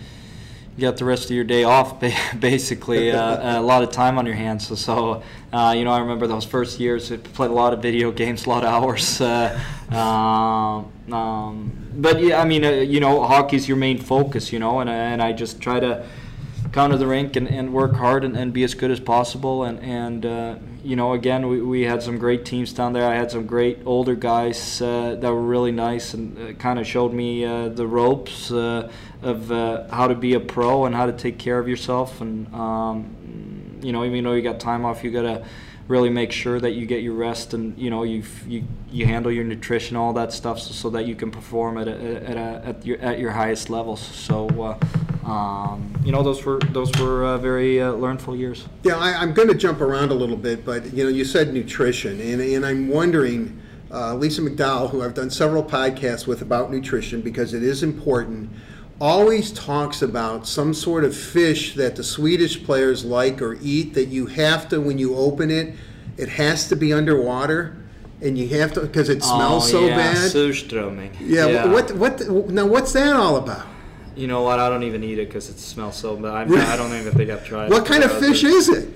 [0.76, 2.00] you got the rest of your day off,
[2.38, 3.10] basically.
[3.10, 4.66] Uh, a lot of time on your hands.
[4.66, 7.10] So, so uh, you know, I remember those first years.
[7.12, 9.20] I played a lot of video games, a lot of hours.
[9.20, 9.58] Uh,
[9.90, 14.52] um, um, but yeah, I mean, uh, you know, hockey's your main focus.
[14.52, 16.04] You know, and and I just try to
[16.76, 19.64] come to the rink and, and work hard and, and be as good as possible.
[19.64, 23.08] And, and uh, you know, again, we, we had some great teams down there.
[23.08, 26.86] I had some great older guys uh, that were really nice and uh, kind of
[26.86, 31.06] showed me uh, the ropes uh, of uh, how to be a pro and how
[31.06, 32.20] to take care of yourself.
[32.20, 33.16] And, um,
[33.82, 35.44] you know, even though you got time off, you got to
[35.88, 39.30] really make sure that you get your rest and you know you you you handle
[39.30, 42.66] your nutrition all that stuff so, so that you can perform at a, at a,
[42.66, 44.00] at your at your highest levels.
[44.00, 48.66] So uh, um, you know those were those were uh, very uh, learnful years.
[48.84, 51.52] Yeah, I, I'm going to jump around a little bit, but you know, you said
[51.52, 53.60] nutrition, and, and I'm wondering,
[53.90, 58.50] uh, Lisa McDowell, who I've done several podcasts with about nutrition because it is important,
[59.00, 64.06] always talks about some sort of fish that the Swedish players like or eat that
[64.06, 65.74] you have to, when you open it,
[66.16, 67.76] it has to be underwater,
[68.22, 70.16] and you have to because it smells oh, so oh, yeah, bad.
[70.32, 71.10] surströmming.
[71.20, 72.26] yeah, What, what?
[72.50, 73.66] Now, what's that all about?
[74.16, 76.76] you know what I don't even eat it because it smells so bad I, I
[76.78, 78.88] don't even think I've tried What kind of fish is it?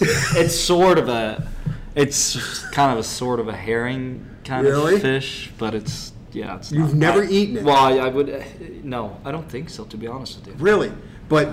[0.00, 1.48] it's sort of a
[1.96, 4.94] it's kind of a sort of a herring kind Really?
[4.94, 7.64] of fish but it's yeah it's You've never eaten it?
[7.64, 8.42] well I, I would uh,
[8.82, 10.92] no I don't think so to be honest with you Really?
[11.28, 11.48] But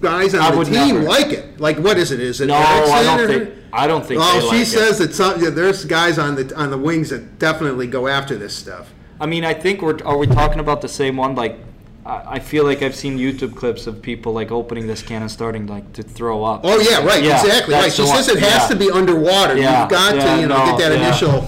[0.00, 1.00] guys on I the team never.
[1.02, 1.60] like it.
[1.60, 2.20] Like, what is it?
[2.20, 3.54] Is it No, I don't think.
[3.72, 4.20] I don't think.
[4.22, 5.08] Oh, they she like says It.
[5.08, 8.54] that some, yeah, there's guys on the on the wings that definitely go after this
[8.56, 8.92] stuff.
[9.20, 9.98] I mean, I think we're.
[10.04, 11.34] Are we talking about the same one?
[11.34, 11.58] Like,
[12.06, 15.30] I, I feel like I've seen YouTube clips of people like opening this can and
[15.30, 16.60] starting like to throw up.
[16.64, 17.92] Oh yeah, right, Yeah, exactly, right.
[17.92, 18.68] She says it has Yeah.
[18.68, 19.56] to be underwater.
[19.58, 21.46] Yeah, You've got to, you know, no, get that initial.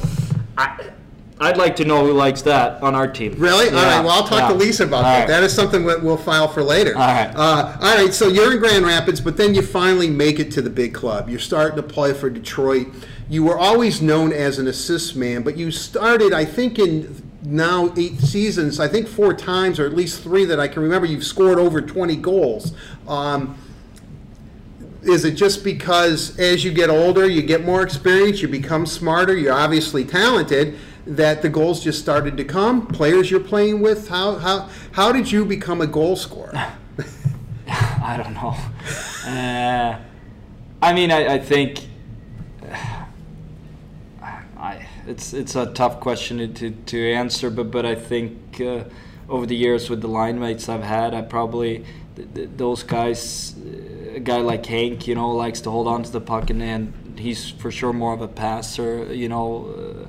[0.58, 0.90] I,
[1.42, 3.34] I'd like to know who likes that on our team.
[3.36, 3.68] Really?
[3.68, 4.04] all Yeah, right.
[4.04, 4.48] Well, I'll talk yeah.
[4.48, 5.18] to Lisa about All that.
[5.20, 5.28] right.
[5.28, 6.94] That is something that we'll file for later.
[6.96, 7.32] All right.
[7.34, 8.14] Uh, all right.
[8.14, 11.28] So you're in Grand Rapids, but then you finally make it to the big club.
[11.28, 12.86] You're starting to play for Detroit.
[13.28, 17.92] You were always known as an assist man, but you started, I think, in now
[17.96, 18.78] eight seasons.
[18.78, 21.06] I think four times, or at least three that I can remember.
[21.08, 22.72] You've scored over 20 goals.
[23.08, 23.58] Um,
[25.02, 29.36] is it just because as you get older, you get more experience, you become smarter,
[29.36, 32.86] you're obviously talented, that the goals just started to come?
[32.86, 36.52] Players you're playing with, how how how did you become a goal scorer?
[37.68, 38.56] I don't know.
[39.26, 39.98] Uh,
[40.82, 41.86] I mean, I, I think
[44.22, 48.84] I, it's it's a tough question to, to, answer, but but I think uh,
[49.28, 51.84] over the years with the line mates I've had, I probably
[52.16, 53.54] th- th- those guys,
[54.14, 56.92] a guy like Hank, you know, likes to hold on to the puck and, and
[57.18, 59.12] he's for sure more of a passer.
[59.12, 60.06] You know, uh,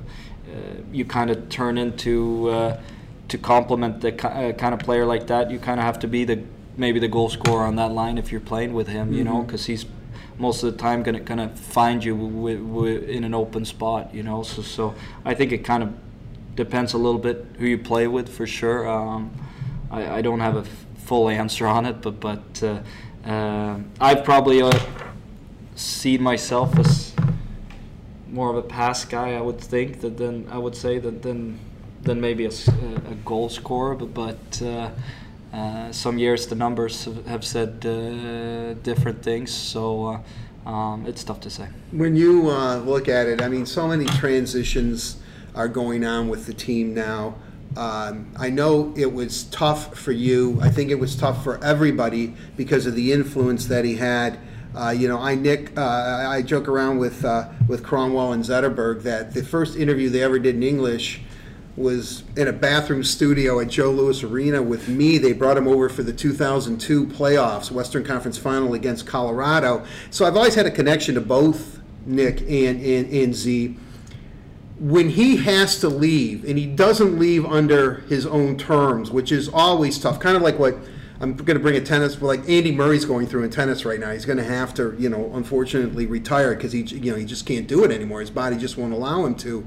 [0.92, 2.80] you kind of turn into uh,
[3.28, 5.50] to complement the uh, kind of player like that.
[5.50, 6.42] You kind of have to be the
[6.76, 9.12] maybe the goal scorer on that line if you're playing with him.
[9.12, 9.86] You know, because he's
[10.38, 14.14] most of the time gonna gonna find you w- w- in an open spot.
[14.14, 15.92] You know, so so I think it kind of
[16.56, 18.88] depends a little bit who you play with for sure.
[18.88, 19.30] Um,
[19.90, 22.80] I, I don't have a f- full answer on it, but but uh,
[23.28, 24.72] uh, I've probably uh,
[25.76, 27.13] seen myself as
[28.34, 29.34] more of a pass guy.
[29.34, 31.58] I would think that then I would say that then
[32.02, 32.50] than maybe a
[33.24, 34.90] goal scorer, but, but uh,
[35.52, 40.20] uh, some years the numbers have, have said uh, different things, so
[40.66, 41.68] uh, um, it's tough to say.
[41.92, 45.16] When you uh, look at it, I mean, so many transitions
[45.54, 47.36] are going on with the team now.
[47.76, 50.58] Um, I know it was tough for you.
[50.60, 54.38] I think it was tough for everybody because of the influence that he had.
[54.74, 59.02] Uh, you know, I Nick, uh, I joke around with uh, with Kronwall and Zetterberg
[59.02, 61.22] that the first interview they ever did in English
[61.76, 65.18] was in a bathroom studio at Joe Louis Arena with me.
[65.18, 69.84] They brought him over for the 2002 playoffs, Western Conference Final against Colorado.
[70.10, 73.76] So I've always had a connection to both Nick and, and, and Z.
[74.78, 79.48] When he has to leave, and he doesn't leave under his own terms, which is
[79.48, 80.76] always tough, kind of like what
[81.20, 84.00] I'm going to bring a tennis, but like Andy Murray's going through in tennis right
[84.00, 84.10] now.
[84.10, 87.46] He's going to have to, you know, unfortunately retire because he, you know, he just
[87.46, 88.20] can't do it anymore.
[88.20, 89.66] His body just won't allow him to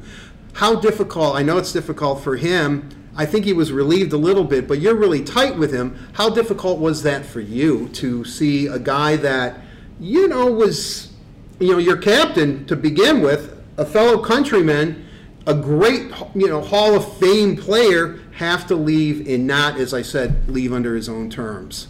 [0.58, 4.44] how difficult i know it's difficult for him i think he was relieved a little
[4.44, 8.66] bit but you're really tight with him how difficult was that for you to see
[8.66, 9.62] a guy that
[10.00, 11.14] you know was
[11.60, 15.06] you know your captain to begin with a fellow countryman
[15.46, 20.02] a great you know hall of fame player have to leave and not as i
[20.02, 21.88] said leave under his own terms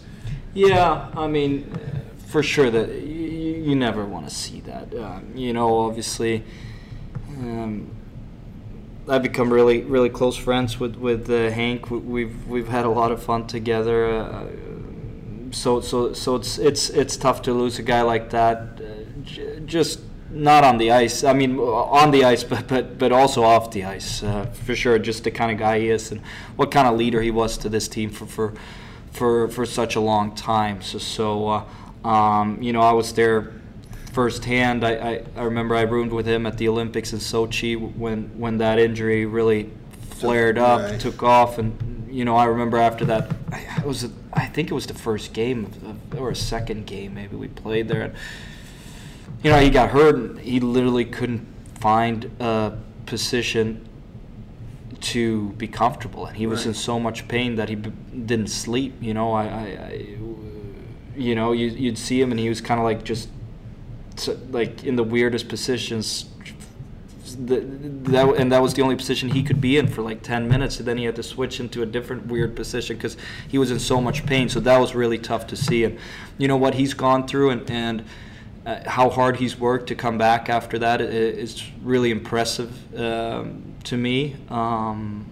[0.54, 1.70] Yeah, I mean,
[2.32, 4.86] for sure that you, you never want to see that.
[4.94, 6.42] Um, you know, obviously,
[7.38, 7.90] um,
[9.08, 11.90] I've become really, really close friends with with uh, Hank.
[11.90, 13.98] We- We've we've had a lot of fun together.
[14.06, 14.46] Uh,
[15.52, 18.56] so so so it's it's it's tough to lose a guy like that.
[18.80, 18.82] Uh,
[19.22, 20.00] j- just
[20.38, 21.24] not on the ice.
[21.24, 24.98] I mean, on the ice, but but but also off the ice uh, for sure.
[24.98, 26.20] Just the kind of guy he is, and
[26.56, 28.54] what kind of leader he was to this team for for
[29.10, 30.80] for for such a long time.
[30.82, 33.52] So so uh, um, you know, I was there
[34.12, 34.84] firsthand.
[34.84, 38.58] I, I, I remember I roomed with him at the Olympics in Sochi when when
[38.58, 39.70] that injury really
[40.10, 41.00] flared up, Right.
[41.00, 44.74] took off, and you know I remember after that, I, it was I think it
[44.74, 45.66] was the first game
[46.16, 48.02] or a second game maybe we played there.
[48.02, 48.14] And,
[49.42, 51.46] you know he got hurt and he literally couldn't
[51.78, 53.86] find a position
[55.00, 57.92] to be comfortable and he was in so much pain that he b-
[58.26, 59.32] didn't sleep you know?
[59.32, 60.08] I, I, I
[61.16, 63.28] you know you, you'd see him and he was kind of like just
[64.50, 66.28] like in the weirdest positions
[67.36, 67.60] the,
[68.10, 70.78] that, and that was the only position he could be in for like 10 minutes
[70.78, 73.78] and then he had to switch into a different weird position because he was in
[73.78, 74.48] so much pain.
[74.48, 75.98] So that was really tough to see and
[76.38, 78.04] you know what he's gone through and, and
[78.68, 83.96] uh, how hard he's worked to come back after that is really impressive um, to
[83.96, 84.36] me.
[84.50, 85.24] Um,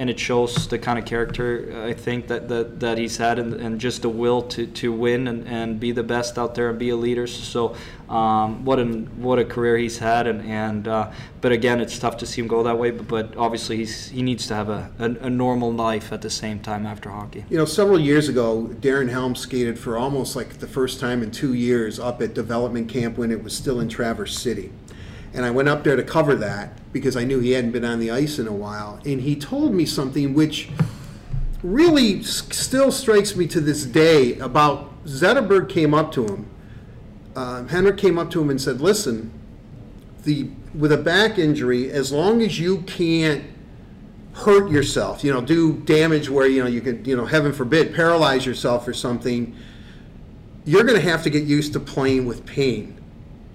[0.00, 3.52] and it shows the kind of character I think that, that, that he's had and,
[3.52, 6.78] and just the will to, to win and, and be the best out there and
[6.78, 7.26] be a leader.
[7.26, 7.76] So
[8.08, 12.16] um, what an what a career he's had and, and uh, but again it's tough
[12.16, 12.92] to see him go that way.
[12.92, 16.30] But, but obviously he's he needs to have a, a, a normal life at the
[16.30, 17.44] same time after hockey.
[17.50, 21.30] You know, several years ago, Darren Helm skated for almost like the first time in
[21.30, 24.72] two years up at development camp when it was still in Traverse City.
[25.32, 28.00] And I went up there to cover that because I knew he hadn't been on
[28.00, 29.00] the ice in a while.
[29.04, 30.68] And he told me something which
[31.62, 36.50] really still strikes me to this day about Zetterberg came up to him.
[37.36, 39.30] Um, Henrik came up to him and said, "Listen,
[40.24, 43.44] the with a back injury, as long as you can't
[44.32, 47.94] hurt yourself, you know, do damage where you know you could, you know, heaven forbid,
[47.94, 49.54] paralyze yourself or something,
[50.64, 52.99] you're going to have to get used to playing with pain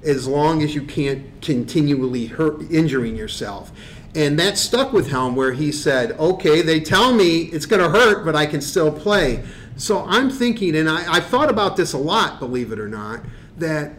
[0.06, 3.72] as long as you can't continually hurt injuring yourself.
[4.16, 7.90] And that stuck with Helm where he said, okay, they tell me it's going to
[7.90, 9.44] hurt, but I can still play.
[9.76, 13.22] So I'm thinking, and I, I've thought about this a lot, believe it or not,
[13.58, 13.94] that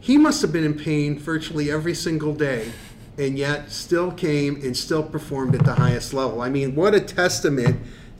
[0.00, 2.70] he must have been in pain virtually every single day
[3.18, 6.40] and yet still came and still performed at the highest level.
[6.40, 7.78] I mean, what a testament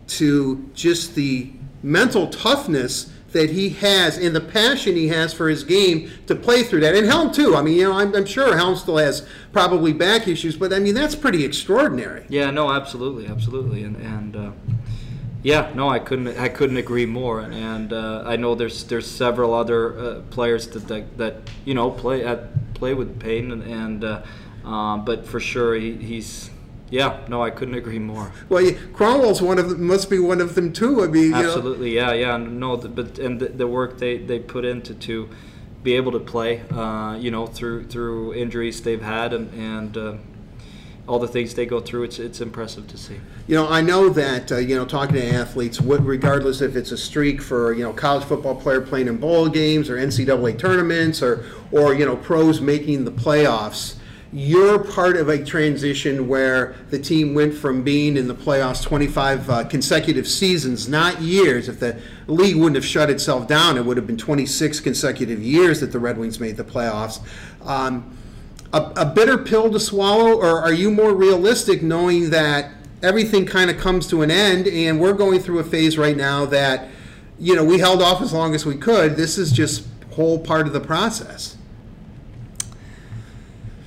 [0.09, 1.51] to just the
[1.83, 6.63] mental toughness that he has and the passion he has for his game to play
[6.63, 6.95] through that.
[6.95, 7.55] And Helm, too.
[7.55, 10.79] I mean, you know, I'm, I'm sure Helm still has probably back issues, but I
[10.79, 12.27] mean, that's pretty extraordinary.
[12.29, 14.51] Yeah, no, absolutely, absolutely, and and uh,
[15.43, 19.11] yeah, no, I couldn't I couldn't agree more, and, and uh, I know there's there's
[19.11, 23.63] several other uh, players that, that that you know play at play with pain, and,
[23.63, 24.23] and uh,
[24.65, 26.51] um, but for sure he, he's
[26.91, 28.33] yeah, no, I couldn't agree more.
[28.49, 31.03] Well, yeah, Kronwall's one of them, must be one of them, too.
[31.03, 31.39] I mean, you know.
[31.39, 35.29] Absolutely, yeah, yeah, no, but and the, the work they, they put into to
[35.83, 40.15] be able to play, uh, you know, through through injuries they've had and and uh,
[41.11, 43.21] all the things they go through, it's it's impressive to see.
[43.47, 46.93] You know, I know that uh, you know talking to athletes, what, regardless if it's
[46.93, 51.23] a streak for you know college football player playing in bowl games or NCAA tournaments
[51.23, 53.97] or or you know pros making the playoffs,
[54.33, 59.51] you're part of a transition where the team went from being in the playoffs 25
[59.51, 61.69] uh, consecutive seasons, not years.
[61.69, 65.81] If the league wouldn't have shut itself down, it would have been 26 consecutive years
[65.81, 67.21] that the Red Wings made the playoffs.
[67.67, 68.17] Um,
[68.73, 72.71] a, a bitter pill to swallow, or are you more realistic knowing that
[73.03, 76.47] everything kind of comes to an end and we're going through a phase right now
[76.47, 76.89] that,
[77.41, 79.17] you know, we held off as long as we could?
[79.17, 81.57] This is just whole part of the process.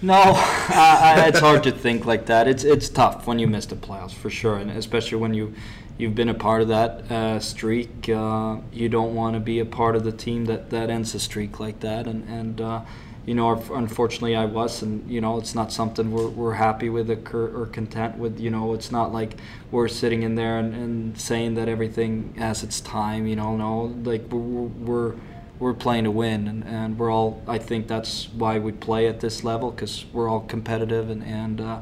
[0.04, 2.46] No, uh, it's hard to think like that.
[2.46, 5.54] It's it's tough when you miss the playoffs for sure, and especially when you
[5.98, 8.10] you've been a part of that uh, streak.
[8.10, 11.20] Uh, you don't want to be a part of the team that, that ends a
[11.20, 12.82] streak like that, and and uh,
[13.26, 17.10] you know, unfortunately, I was, and you know, it's not something we're, we're happy with
[17.10, 18.42] or content with.
[18.42, 19.38] You know, it's not like
[19.72, 23.26] we're sitting in there and, and saying that everything has its time.
[23.26, 25.16] You know, no, like we're, we're
[25.60, 27.42] we're playing to win, and, and we're all.
[27.48, 31.62] I think that's why we play at this level because we're all competitive, and and
[31.62, 31.80] uh,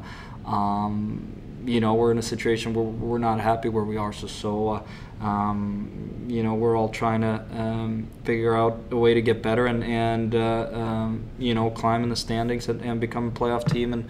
[0.48, 4.12] um, you know we're in a situation where we're not happy where we are.
[4.12, 4.68] So so.
[4.68, 4.82] Uh,
[5.22, 9.66] um, you know, we're all trying to um, figure out a way to get better
[9.66, 13.70] and, and uh, um, you know, climb in the standings and, and become a playoff
[13.70, 14.08] team and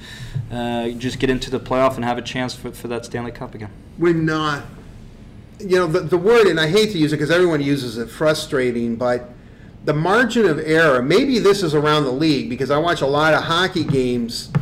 [0.50, 3.54] uh, just get into the playoff and have a chance for, for that Stanley Cup
[3.54, 3.70] again.
[3.98, 4.64] We're not.
[5.58, 8.08] you know, the, the word, and I hate to use it because everyone uses it,
[8.08, 9.28] frustrating, but
[9.85, 13.35] the margin of error, maybe this is around the league because I watch a lot
[13.35, 14.53] of hockey games.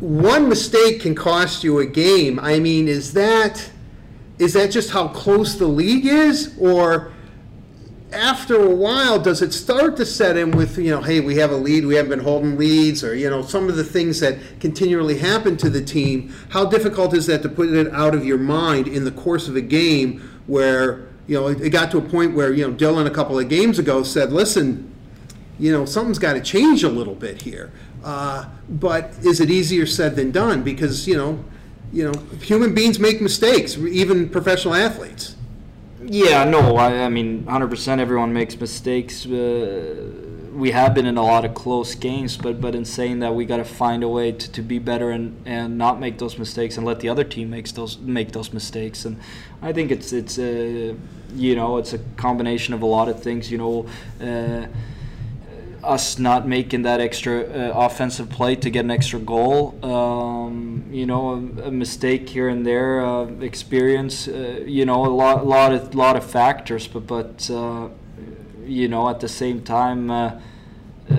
[0.00, 2.38] One mistake can cost you a game.
[2.38, 3.70] I mean, is that
[4.38, 7.12] is that just how close the league is or
[8.12, 11.50] after a while does it start to set in with you know hey we have
[11.50, 14.36] a lead we haven't been holding leads or you know some of the things that
[14.60, 18.38] continually happen to the team how difficult is that to put it out of your
[18.38, 22.02] mind in the course of a game where you know, it, it got to a
[22.02, 24.92] point where, you know, Dylan a couple of games ago said, listen,
[25.58, 27.72] you know, something's got to change a little bit here.
[28.02, 30.62] Uh, but is it easier said than done?
[30.62, 31.42] Because, you know,
[31.92, 35.36] you know, human beings make mistakes, even professional athletes.
[36.02, 39.24] Yeah, no, I, I mean, 100% everyone makes mistakes.
[39.24, 40.23] Uh,
[40.54, 43.44] we have been in a lot of close games, but but in saying that, we
[43.44, 46.76] got to find a way to, to be better and, and not make those mistakes
[46.76, 49.04] and let the other team makes those make those mistakes.
[49.04, 49.18] And
[49.60, 50.94] I think it's it's a
[51.34, 53.50] you know it's a combination of a lot of things.
[53.50, 53.86] You know.
[54.20, 54.66] Uh,
[55.82, 61.04] us not making that extra uh, offensive play to get an extra goal, um, you
[61.04, 65.74] know, a, a, mistake here and there, uh, experience, uh, you know, a lot, lot
[65.74, 66.86] of, lot of factors.
[66.86, 67.88] But, but uh,
[68.66, 70.40] you know, at the same time, uh,
[71.10, 71.16] uh,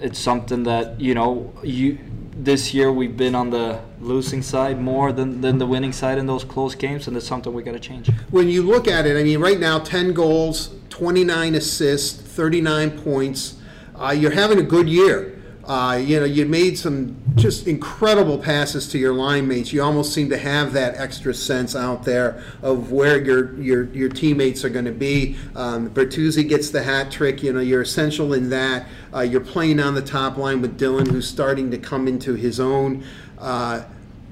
[0.00, 1.98] it's something that you know you
[2.38, 6.26] this year we've been on the losing side more than, than the winning side in
[6.26, 8.08] those close games, and it's something we got to change.
[8.30, 13.56] When you look at it, I mean, right now, 10 goals, 29 assists, 39 points.
[13.96, 15.37] Uh, you're having a good year.
[15.68, 19.70] Uh, you know, you made some just incredible passes to your line mates.
[19.70, 24.08] You almost seem to have that extra sense out there of where your your, your
[24.08, 25.36] teammates are going to be.
[25.54, 27.42] Um, Bertuzzi gets the hat trick.
[27.42, 28.86] You know, you're essential in that.
[29.14, 32.58] Uh, you're playing on the top line with Dylan, who's starting to come into his
[32.58, 33.04] own.
[33.36, 33.82] Uh,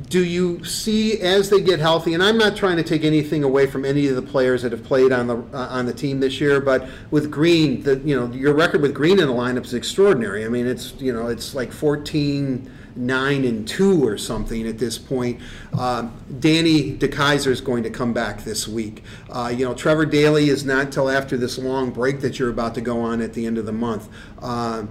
[0.09, 3.67] do you see as they get healthy and i'm not trying to take anything away
[3.67, 6.39] from any of the players that have played on the uh, on the team this
[6.39, 9.75] year but with green the you know your record with green in the lineup is
[9.75, 10.45] extraordinary.
[10.45, 14.97] I mean it's you know it's like 14 9 and 2 or something at this
[14.97, 15.39] point.
[15.79, 19.03] Um, danny DeKeyser is going to come back this week.
[19.31, 22.75] Uh, you know trevor daley is not until after this long break that you're about
[22.75, 24.09] to go on at the end of the month.
[24.41, 24.85] Uh,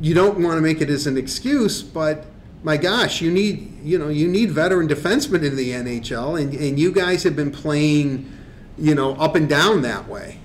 [0.00, 2.26] you don't want to make it as an excuse, but
[2.62, 6.78] my gosh, you need you know you need veteran defensemen in the NHL, and and
[6.78, 8.30] you guys have been playing,
[8.78, 10.38] you know, up and down that way.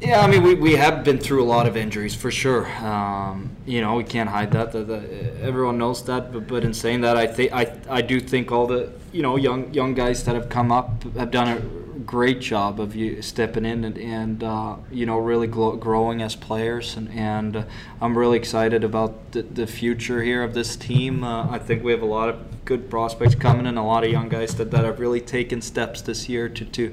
[0.00, 2.66] Yeah, I mean, we, we have been through a lot of injuries for sure.
[2.84, 4.72] Um, you know, we can't hide that.
[4.72, 6.30] The, the, everyone knows that.
[6.30, 9.36] But, but in saying that, I think I I do think all the you know
[9.36, 13.64] young young guys that have come up have done a great job of you stepping
[13.64, 17.64] in and, and uh, you know really growing as players and, and uh,
[18.00, 21.24] I'm really excited about the, the future here of this team.
[21.24, 24.10] Uh, I think we have a lot of good prospects coming and a lot of
[24.10, 26.92] young guys that, that have really taken steps this year to to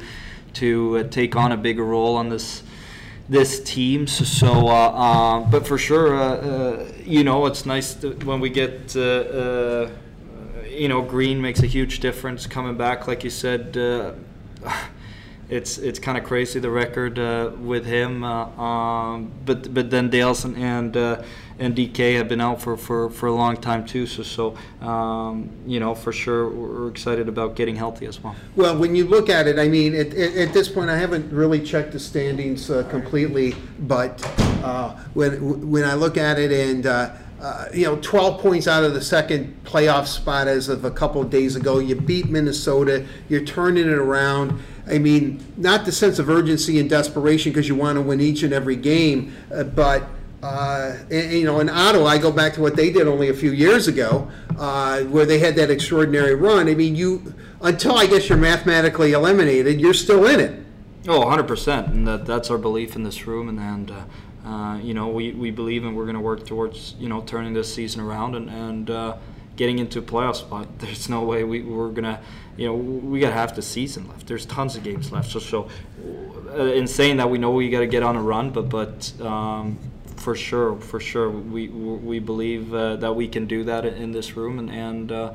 [0.54, 2.64] to uh, take on a bigger role on this
[3.30, 4.08] this team.
[4.08, 8.96] So, so uh, uh, but for sure, you know, it's nice when we get
[10.72, 13.78] you know, Green makes a huge difference coming back, like you said.
[13.78, 14.14] Uh,
[15.52, 18.24] it's it's kind of crazy the record uh, with him.
[18.24, 21.22] Uh, um, but but then Daleson and uh,
[21.60, 24.08] and DK have been out for, for, for a long time too.
[24.08, 28.36] So so um, you know for sure we're excited about getting healthy as well.
[28.56, 31.62] Well, when you look at it, I mean, at, at this point, I haven't really
[31.62, 34.24] checked the standings uh, completely, but
[34.64, 37.22] uh, when when I look at it and.
[37.42, 41.20] Uh, you know, 12 points out of the second playoff spot as of a couple
[41.20, 41.80] of days ago.
[41.80, 43.04] You beat Minnesota.
[43.30, 44.62] You're turning it around.
[44.88, 48.44] I mean, not the sense of urgency and desperation because you want to win each
[48.44, 50.08] and every game, uh, but.
[50.44, 53.34] Uh, and, you know, in Ottawa, I go back to what they did only a
[53.34, 54.28] few years ago,
[54.58, 56.68] uh, where they had that extraordinary run.
[56.68, 60.60] I mean, you until I guess you're mathematically eliminated, you're still in it.
[61.08, 61.88] Oh, 100%.
[61.90, 63.50] And that, that's our belief in this room.
[63.50, 64.04] And, and uh,
[64.46, 67.54] uh, you know, we, we believe and we're going to work towards, you know, turning
[67.54, 69.18] this season around and, and uh,
[69.56, 70.68] getting into a playoff spot.
[70.80, 72.20] There's no way we, we're going to,
[72.58, 74.28] you know, we got half the season left.
[74.28, 75.32] There's tons of games left.
[75.32, 75.70] So, so
[76.50, 79.14] uh, in saying that, we know we got to get on a run, but, but
[79.22, 79.78] um,
[80.16, 84.36] for sure, for sure, we, we believe uh, that we can do that in this
[84.36, 85.34] room and, and uh,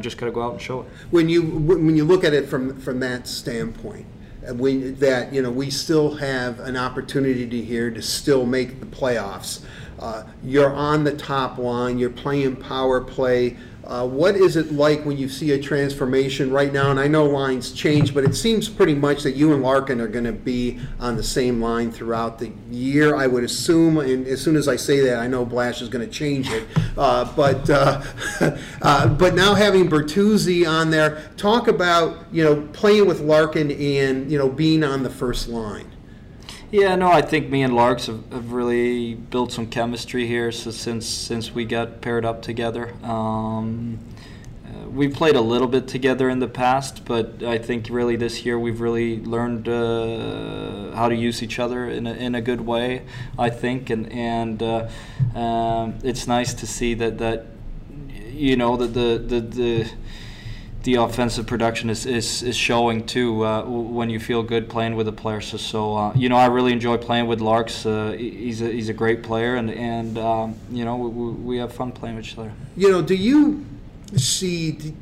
[0.00, 0.88] just got to go out and show it.
[1.10, 4.06] When you, when you look at it from, from that standpoint,
[4.54, 9.64] we, that you know we still have an opportunity here to still make the playoffs.
[9.98, 11.98] Uh, you're on the top line.
[11.98, 13.56] You're playing power play.
[13.84, 16.90] Uh, what is it like when you see a transformation right now?
[16.90, 20.08] And I know lines change, but it seems pretty much that you and Larkin are
[20.08, 23.16] going to be on the same line throughout the year.
[23.16, 26.06] I would assume, and as soon as I say that, I know Blash is going
[26.06, 26.64] to change it.
[26.96, 28.02] Uh, but uh,
[28.82, 34.30] uh, but now having Bertuzzi on there, talk about you know playing with Larkin and
[34.30, 35.91] you know being on the first line.
[36.72, 40.70] Yeah, no, I think me and Larks have, have really built some chemistry here so
[40.70, 42.94] since since we got paired up together.
[43.04, 43.98] Um,
[44.64, 48.46] uh, we played a little bit together in the past, but I think really this
[48.46, 52.62] year we've really learned uh, how to use each other in a, in a good
[52.62, 53.02] way.
[53.38, 54.88] I think, and and uh,
[55.34, 57.48] um, it's nice to see that that
[58.30, 59.90] you know that the the the
[60.82, 65.06] the offensive production is, is, is showing too uh, when you feel good playing with
[65.06, 65.46] the players.
[65.46, 67.86] So, so uh, you know, I really enjoy playing with Larks.
[67.86, 71.72] Uh, he's, a, he's a great player, and, and um, you know, we, we have
[71.72, 72.52] fun playing with each other.
[72.76, 73.64] You know, do you
[74.16, 74.94] see, do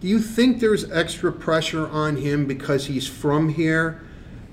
[0.00, 4.02] you think there's extra pressure on him because he's from here,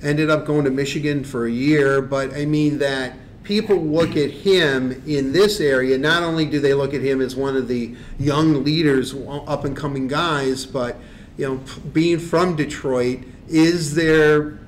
[0.03, 3.15] ended up going to Michigan for a year, but I mean that–
[3.47, 7.33] people look at him in this area, not only do they look at him as
[7.33, 9.15] one of the young leaders,
[9.47, 10.97] up and coming guys, but
[11.37, 11.61] you know,
[11.93, 14.59] being from Detroit, is there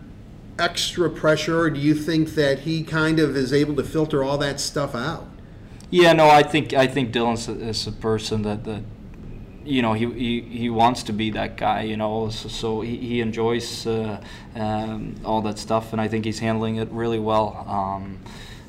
[0.58, 4.38] extra pressure, or do you think that he kind of is able to filter all
[4.38, 5.28] that stuff out?
[5.90, 8.84] Yeah, no, I think I think Dylan's a, is a person that that
[9.66, 12.96] you know he, he, he wants to be that guy you know so, so he,
[12.96, 14.20] he enjoys uh,
[14.56, 18.20] um, all that stuff and I think he's handling it really well um,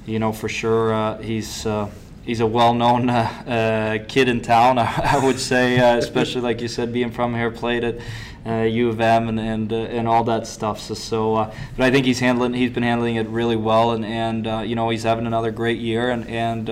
[0.07, 1.91] you know, for sure uh, he's uh,
[2.25, 4.79] he's a well-known uh, kid in town.
[4.79, 7.99] I would say, especially like you said, being from here, played at
[8.47, 10.81] uh, U of M and and, uh, and all that stuff.
[10.81, 14.05] So, so uh, but I think he's handling he's been handling it really well, and
[14.05, 16.71] and you know he's having another great year, and and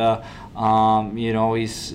[0.57, 1.95] um, you know he's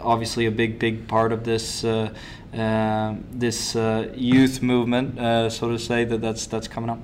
[0.00, 1.82] obviously a big big part of this.
[1.82, 3.74] this
[4.16, 5.16] youth movement,
[5.52, 6.98] so to say, that that's that's coming up.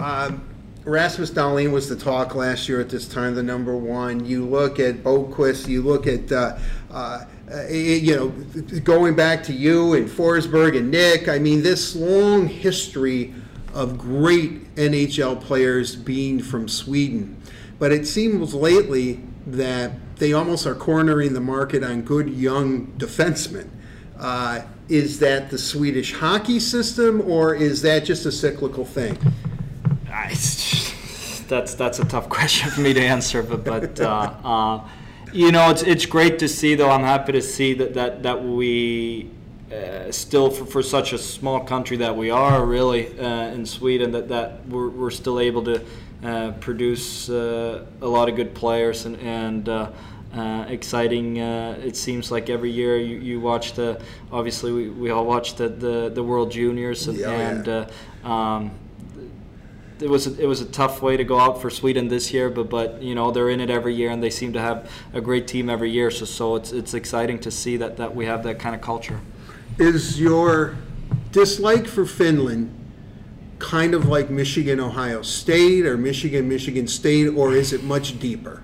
[0.00, 0.51] Um,
[0.84, 4.24] Rasmus Dahlin was the talk last year at this time, the number one.
[4.24, 6.58] You look at Boqvist, you look at, uh,
[6.90, 7.24] uh,
[7.70, 8.28] you know,
[8.80, 11.28] going back to you and Forsberg and Nick.
[11.28, 13.32] I mean, this long history
[13.72, 17.40] of great NHL players being from Sweden.
[17.78, 23.68] But it seems lately that they almost are cornering the market on good young defensemen.
[24.18, 29.16] Uh, is that the Swedish hockey system, or is that just a cyclical thing?
[31.48, 34.88] that's that's a tough question for me to answer, but but uh, uh,
[35.32, 36.90] you know it's it's great to see though.
[36.90, 39.30] I'm happy to see that that that we.
[39.72, 44.12] Uh, still, for, for such a small country that we are, really uh, in Sweden,
[44.12, 45.82] that, that we're, we're still able to
[46.22, 49.90] uh, produce uh, a lot of good players and, and uh,
[50.68, 51.40] exciting.
[51.40, 53.98] Uh, it seems like every year you, you watch the.
[54.30, 57.86] Obviously, we, we all watch the, the, the World Juniors and, yeah, and yeah.
[58.24, 58.72] Um,
[60.02, 62.50] it was a, it was a tough way to go out for Sweden this year,
[62.50, 65.20] but but you know they're in it every year and they seem to have a
[65.20, 66.10] great team every year.
[66.10, 69.20] So so it's it's exciting to see that that we have that kind of culture.
[69.78, 70.76] Is your
[71.30, 72.74] dislike for Finland
[73.58, 78.62] kind of like Michigan Ohio State or Michigan Michigan State, or is it much deeper?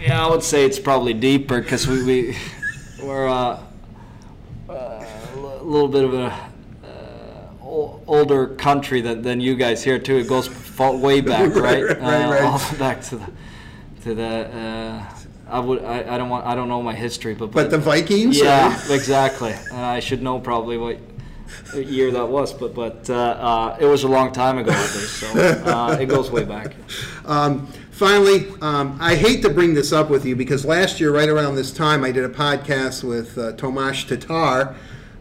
[0.00, 2.36] Yeah, I would say it's probably deeper because we, we
[3.02, 3.58] we're uh,
[4.68, 5.04] uh,
[5.34, 6.53] a little bit of a
[8.06, 10.16] older country than, than you guys here too.
[10.16, 10.48] It goes
[10.78, 11.82] way back, right?
[11.84, 12.42] Right, right, right.
[12.42, 13.30] all back to the
[14.02, 14.24] to the.
[14.56, 15.14] Uh,
[15.48, 15.84] I would.
[15.84, 16.46] I, I don't want.
[16.46, 18.38] I don't know my history, but But the Vikings?
[18.38, 19.52] Yeah, or- exactly.
[19.52, 20.98] And I should know probably what
[21.74, 25.20] year that was, but but uh, uh, it was a long time ago least.
[25.20, 26.74] So uh, it goes way back.
[27.26, 31.28] Um, finally, um, I hate to bring this up with you because last year, right
[31.28, 34.74] around this time, I did a podcast with uh, Tomas Tatar,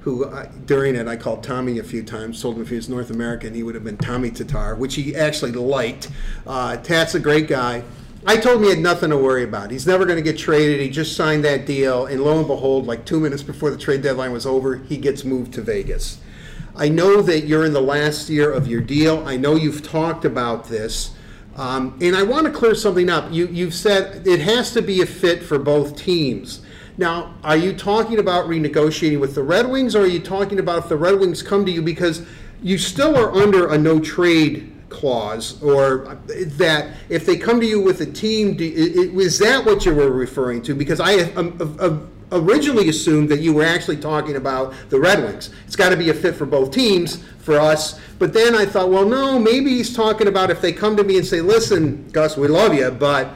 [0.03, 2.41] who uh, during it I called Tommy a few times.
[2.41, 5.15] Told him if he was North American, he would have been Tommy Tatar, which he
[5.15, 6.09] actually liked.
[6.45, 7.83] Uh, Tat's a great guy.
[8.25, 9.71] I told him he had nothing to worry about.
[9.71, 10.79] He's never going to get traded.
[10.79, 14.01] He just signed that deal, and lo and behold, like two minutes before the trade
[14.01, 16.19] deadline was over, he gets moved to Vegas.
[16.75, 19.27] I know that you're in the last year of your deal.
[19.27, 21.11] I know you've talked about this.
[21.55, 23.31] Um, and I want to clear something up.
[23.31, 26.62] You, you've said it has to be a fit for both teams.
[26.97, 30.79] Now, are you talking about renegotiating with the Red Wings, or are you talking about
[30.79, 32.25] if the Red Wings come to you because
[32.61, 37.81] you still are under a no trade clause, or that if they come to you
[37.81, 40.75] with a team, do, is that what you were referring to?
[40.75, 45.49] Because I um, um, originally assumed that you were actually talking about the Red Wings.
[45.65, 47.99] It's got to be a fit for both teams for us.
[48.19, 51.17] But then I thought, well, no, maybe he's talking about if they come to me
[51.17, 53.29] and say, listen, Gus, we love you, but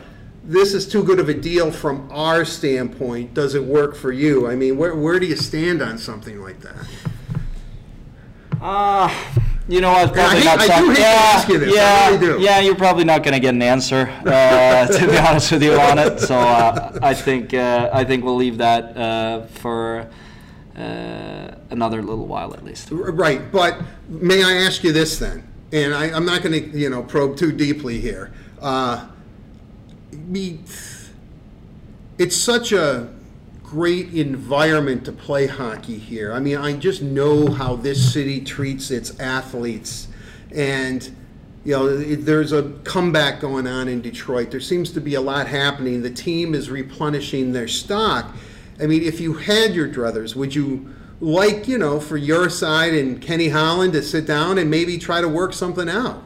[0.48, 3.34] this is too good of a deal from our standpoint.
[3.34, 4.48] Does it work for you?
[4.48, 6.88] I mean, where, where do you stand on something like that?
[8.62, 9.14] Uh,
[9.68, 10.60] you know, I was probably hate- not.
[10.62, 11.74] I do hate to ask you this.
[11.74, 14.10] I Yeah, really yeah, you're probably not going to get an answer.
[14.26, 18.24] Uh, to be honest with you on it, so uh, I think uh, I think
[18.24, 20.10] we'll leave that uh, for
[20.78, 22.88] uh, another little while at least.
[22.92, 25.44] Right, but may I ask you this then?
[25.74, 28.32] And I, I'm not going to, you know, probe too deeply here.
[30.28, 30.60] Me,
[32.18, 33.08] it's such a
[33.64, 36.34] great environment to play hockey here.
[36.34, 40.10] I mean, I just know how this city treats its athletes,
[40.54, 41.16] and
[41.64, 44.52] you know, there's a comeback going on in Detroit.
[44.52, 46.02] There seems to be a lot happening.
[46.02, 48.36] The team is replenishing their stock.
[48.82, 52.94] I mean, if you had your druthers, would you like, you know, for your side
[52.94, 56.22] and Kenny Holland to sit down and maybe try to work something out?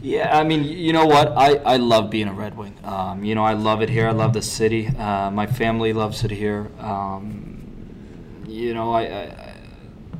[0.00, 1.32] Yeah, I mean, you know what?
[1.36, 2.76] I, I love being a Red Wing.
[2.84, 4.06] Um, you know, I love it here.
[4.06, 4.86] I love the city.
[4.86, 6.70] Uh, my family loves it here.
[6.78, 9.54] Um, you know, I, I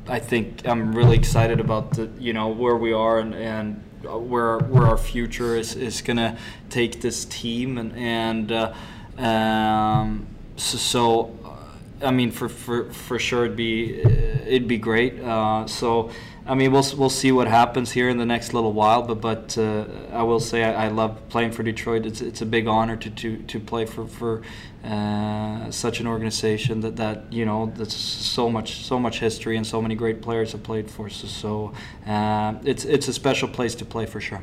[0.09, 4.59] I think I'm really excited about the you know where we are and and where
[4.59, 6.37] where our future is, is gonna
[6.69, 8.73] take this team and and uh,
[9.21, 10.27] um,
[10.57, 10.77] so.
[10.77, 11.55] so uh,
[12.01, 15.19] I mean, for, for, for sure, it'd be it'd be great.
[15.19, 16.11] Uh, so,
[16.49, 19.03] I mean, we'll we'll see what happens here in the next little while.
[19.03, 22.07] But but uh, I will say I, I love playing for Detroit.
[22.07, 24.41] It's it's a big honor to to, to play for for
[24.83, 29.67] uh, such an organization that, that you know that's so much so much history and
[29.67, 31.07] so many great players have played for.
[31.09, 31.73] So, so
[32.07, 34.41] uh, it's it's a special place to play for sure.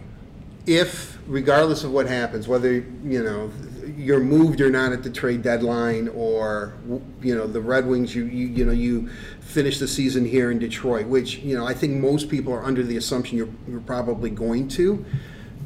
[0.66, 3.50] if, regardless of what happens, whether you know
[3.96, 6.74] you're moved or not at the trade deadline, or
[7.22, 9.08] you know the Red Wings, you you, you know you
[9.40, 12.82] finish the season here in Detroit, which you know I think most people are under
[12.82, 15.04] the assumption you're, you're probably going to.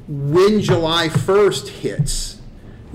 [0.08, 2.39] When July 1st hits,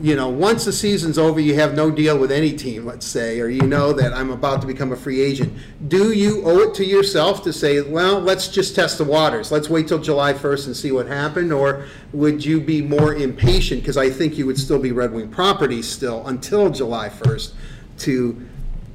[0.01, 3.39] you know, once the season's over, you have no deal with any team, let's say,
[3.39, 5.53] or you know that I'm about to become a free agent.
[5.87, 9.53] Do you owe it to yourself to say, well, let's just test the waters.
[9.53, 11.53] Let's wait till July 1st and see what happened?
[11.53, 13.81] Or would you be more impatient?
[13.81, 17.53] Because I think you would still be Red Wing property still until July 1st
[17.99, 18.45] to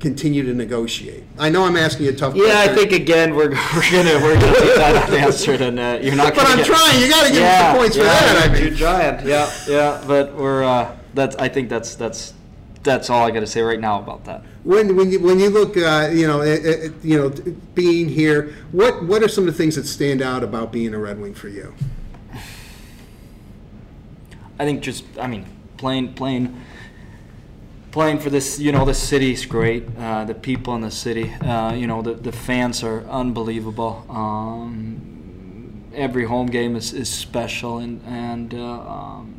[0.01, 1.25] continue to negotiate.
[1.39, 2.51] I know I'm asking you a tough question.
[2.51, 6.17] Yeah, I think again we're, we're gonna we're gonna leave that unanswered, and uh, you're
[6.17, 6.35] not.
[6.35, 7.01] But I'm get, trying.
[7.01, 8.51] You got to give yeah, us the points for that.
[8.51, 8.67] I mean.
[8.67, 9.27] you're trying.
[9.27, 11.37] Yeah, yeah, but we're uh, that's.
[11.37, 12.35] I think that's that's
[12.83, 14.43] that's all I got to say right now about that.
[14.65, 17.31] When, when you when you look, uh, you know, at, at, you know,
[17.75, 20.99] being here, what what are some of the things that stand out about being a
[20.99, 21.75] Red Wing for you?
[24.59, 25.47] I think just I mean
[25.77, 26.61] playing playing
[27.91, 31.73] playing for this you know the city's great uh, the people in the city uh,
[31.73, 38.01] you know the, the fans are unbelievable um, every home game is, is special and
[38.07, 39.35] and uh, um,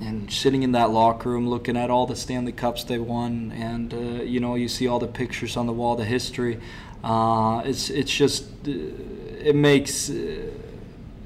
[0.00, 3.92] and sitting in that locker room looking at all the Stanley Cups they won and
[3.92, 6.58] uh, you know you see all the pictures on the wall the history
[7.04, 10.10] uh, it's it's just uh, it makes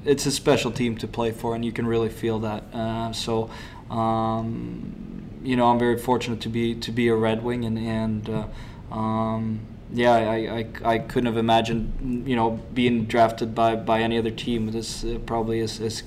[0.05, 3.15] it's a special team to play for, and you can really feel that.
[3.15, 3.49] So,
[3.89, 5.04] um,
[5.45, 8.93] you know, I'm very fortunate to be to be a Red Wing, and and uh,
[8.93, 9.59] um,
[9.93, 14.31] yeah, I, I, I couldn't have imagined you know being drafted by, by any other
[14.31, 14.71] team.
[14.71, 16.03] This uh, probably is as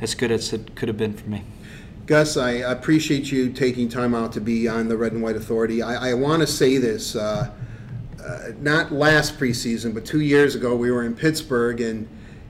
[0.00, 1.44] as good as it could have been for me.
[2.06, 5.82] Gus, I appreciate you taking time out to be on the Red and White Authority.
[5.82, 7.14] I, I want to say this.
[7.14, 7.52] Uh,
[8.22, 12.08] uh, not last preseason, but two years ago, we were in Pittsburgh, and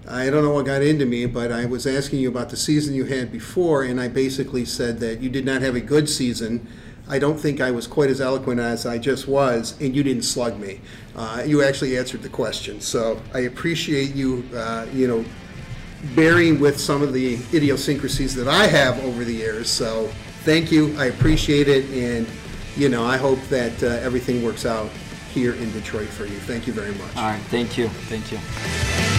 [0.08, 2.94] I don't know what got into me, but I was asking you about the season
[2.94, 6.66] you had before, and I basically said that you did not have a good season.
[7.08, 10.22] I don't think I was quite as eloquent as I just was, and you didn't
[10.22, 10.80] slug me.
[11.14, 15.24] Uh, you actually answered the question, so I appreciate you, uh, you know,
[16.16, 19.70] bearing with some of the idiosyncrasies that I have over the years.
[19.70, 20.08] So
[20.44, 22.26] thank you, I appreciate it, and
[22.76, 24.90] you know, I hope that uh, everything works out
[25.32, 26.38] here in Detroit for you.
[26.40, 27.16] Thank you very much.
[27.16, 29.11] All right, thank you, thank you.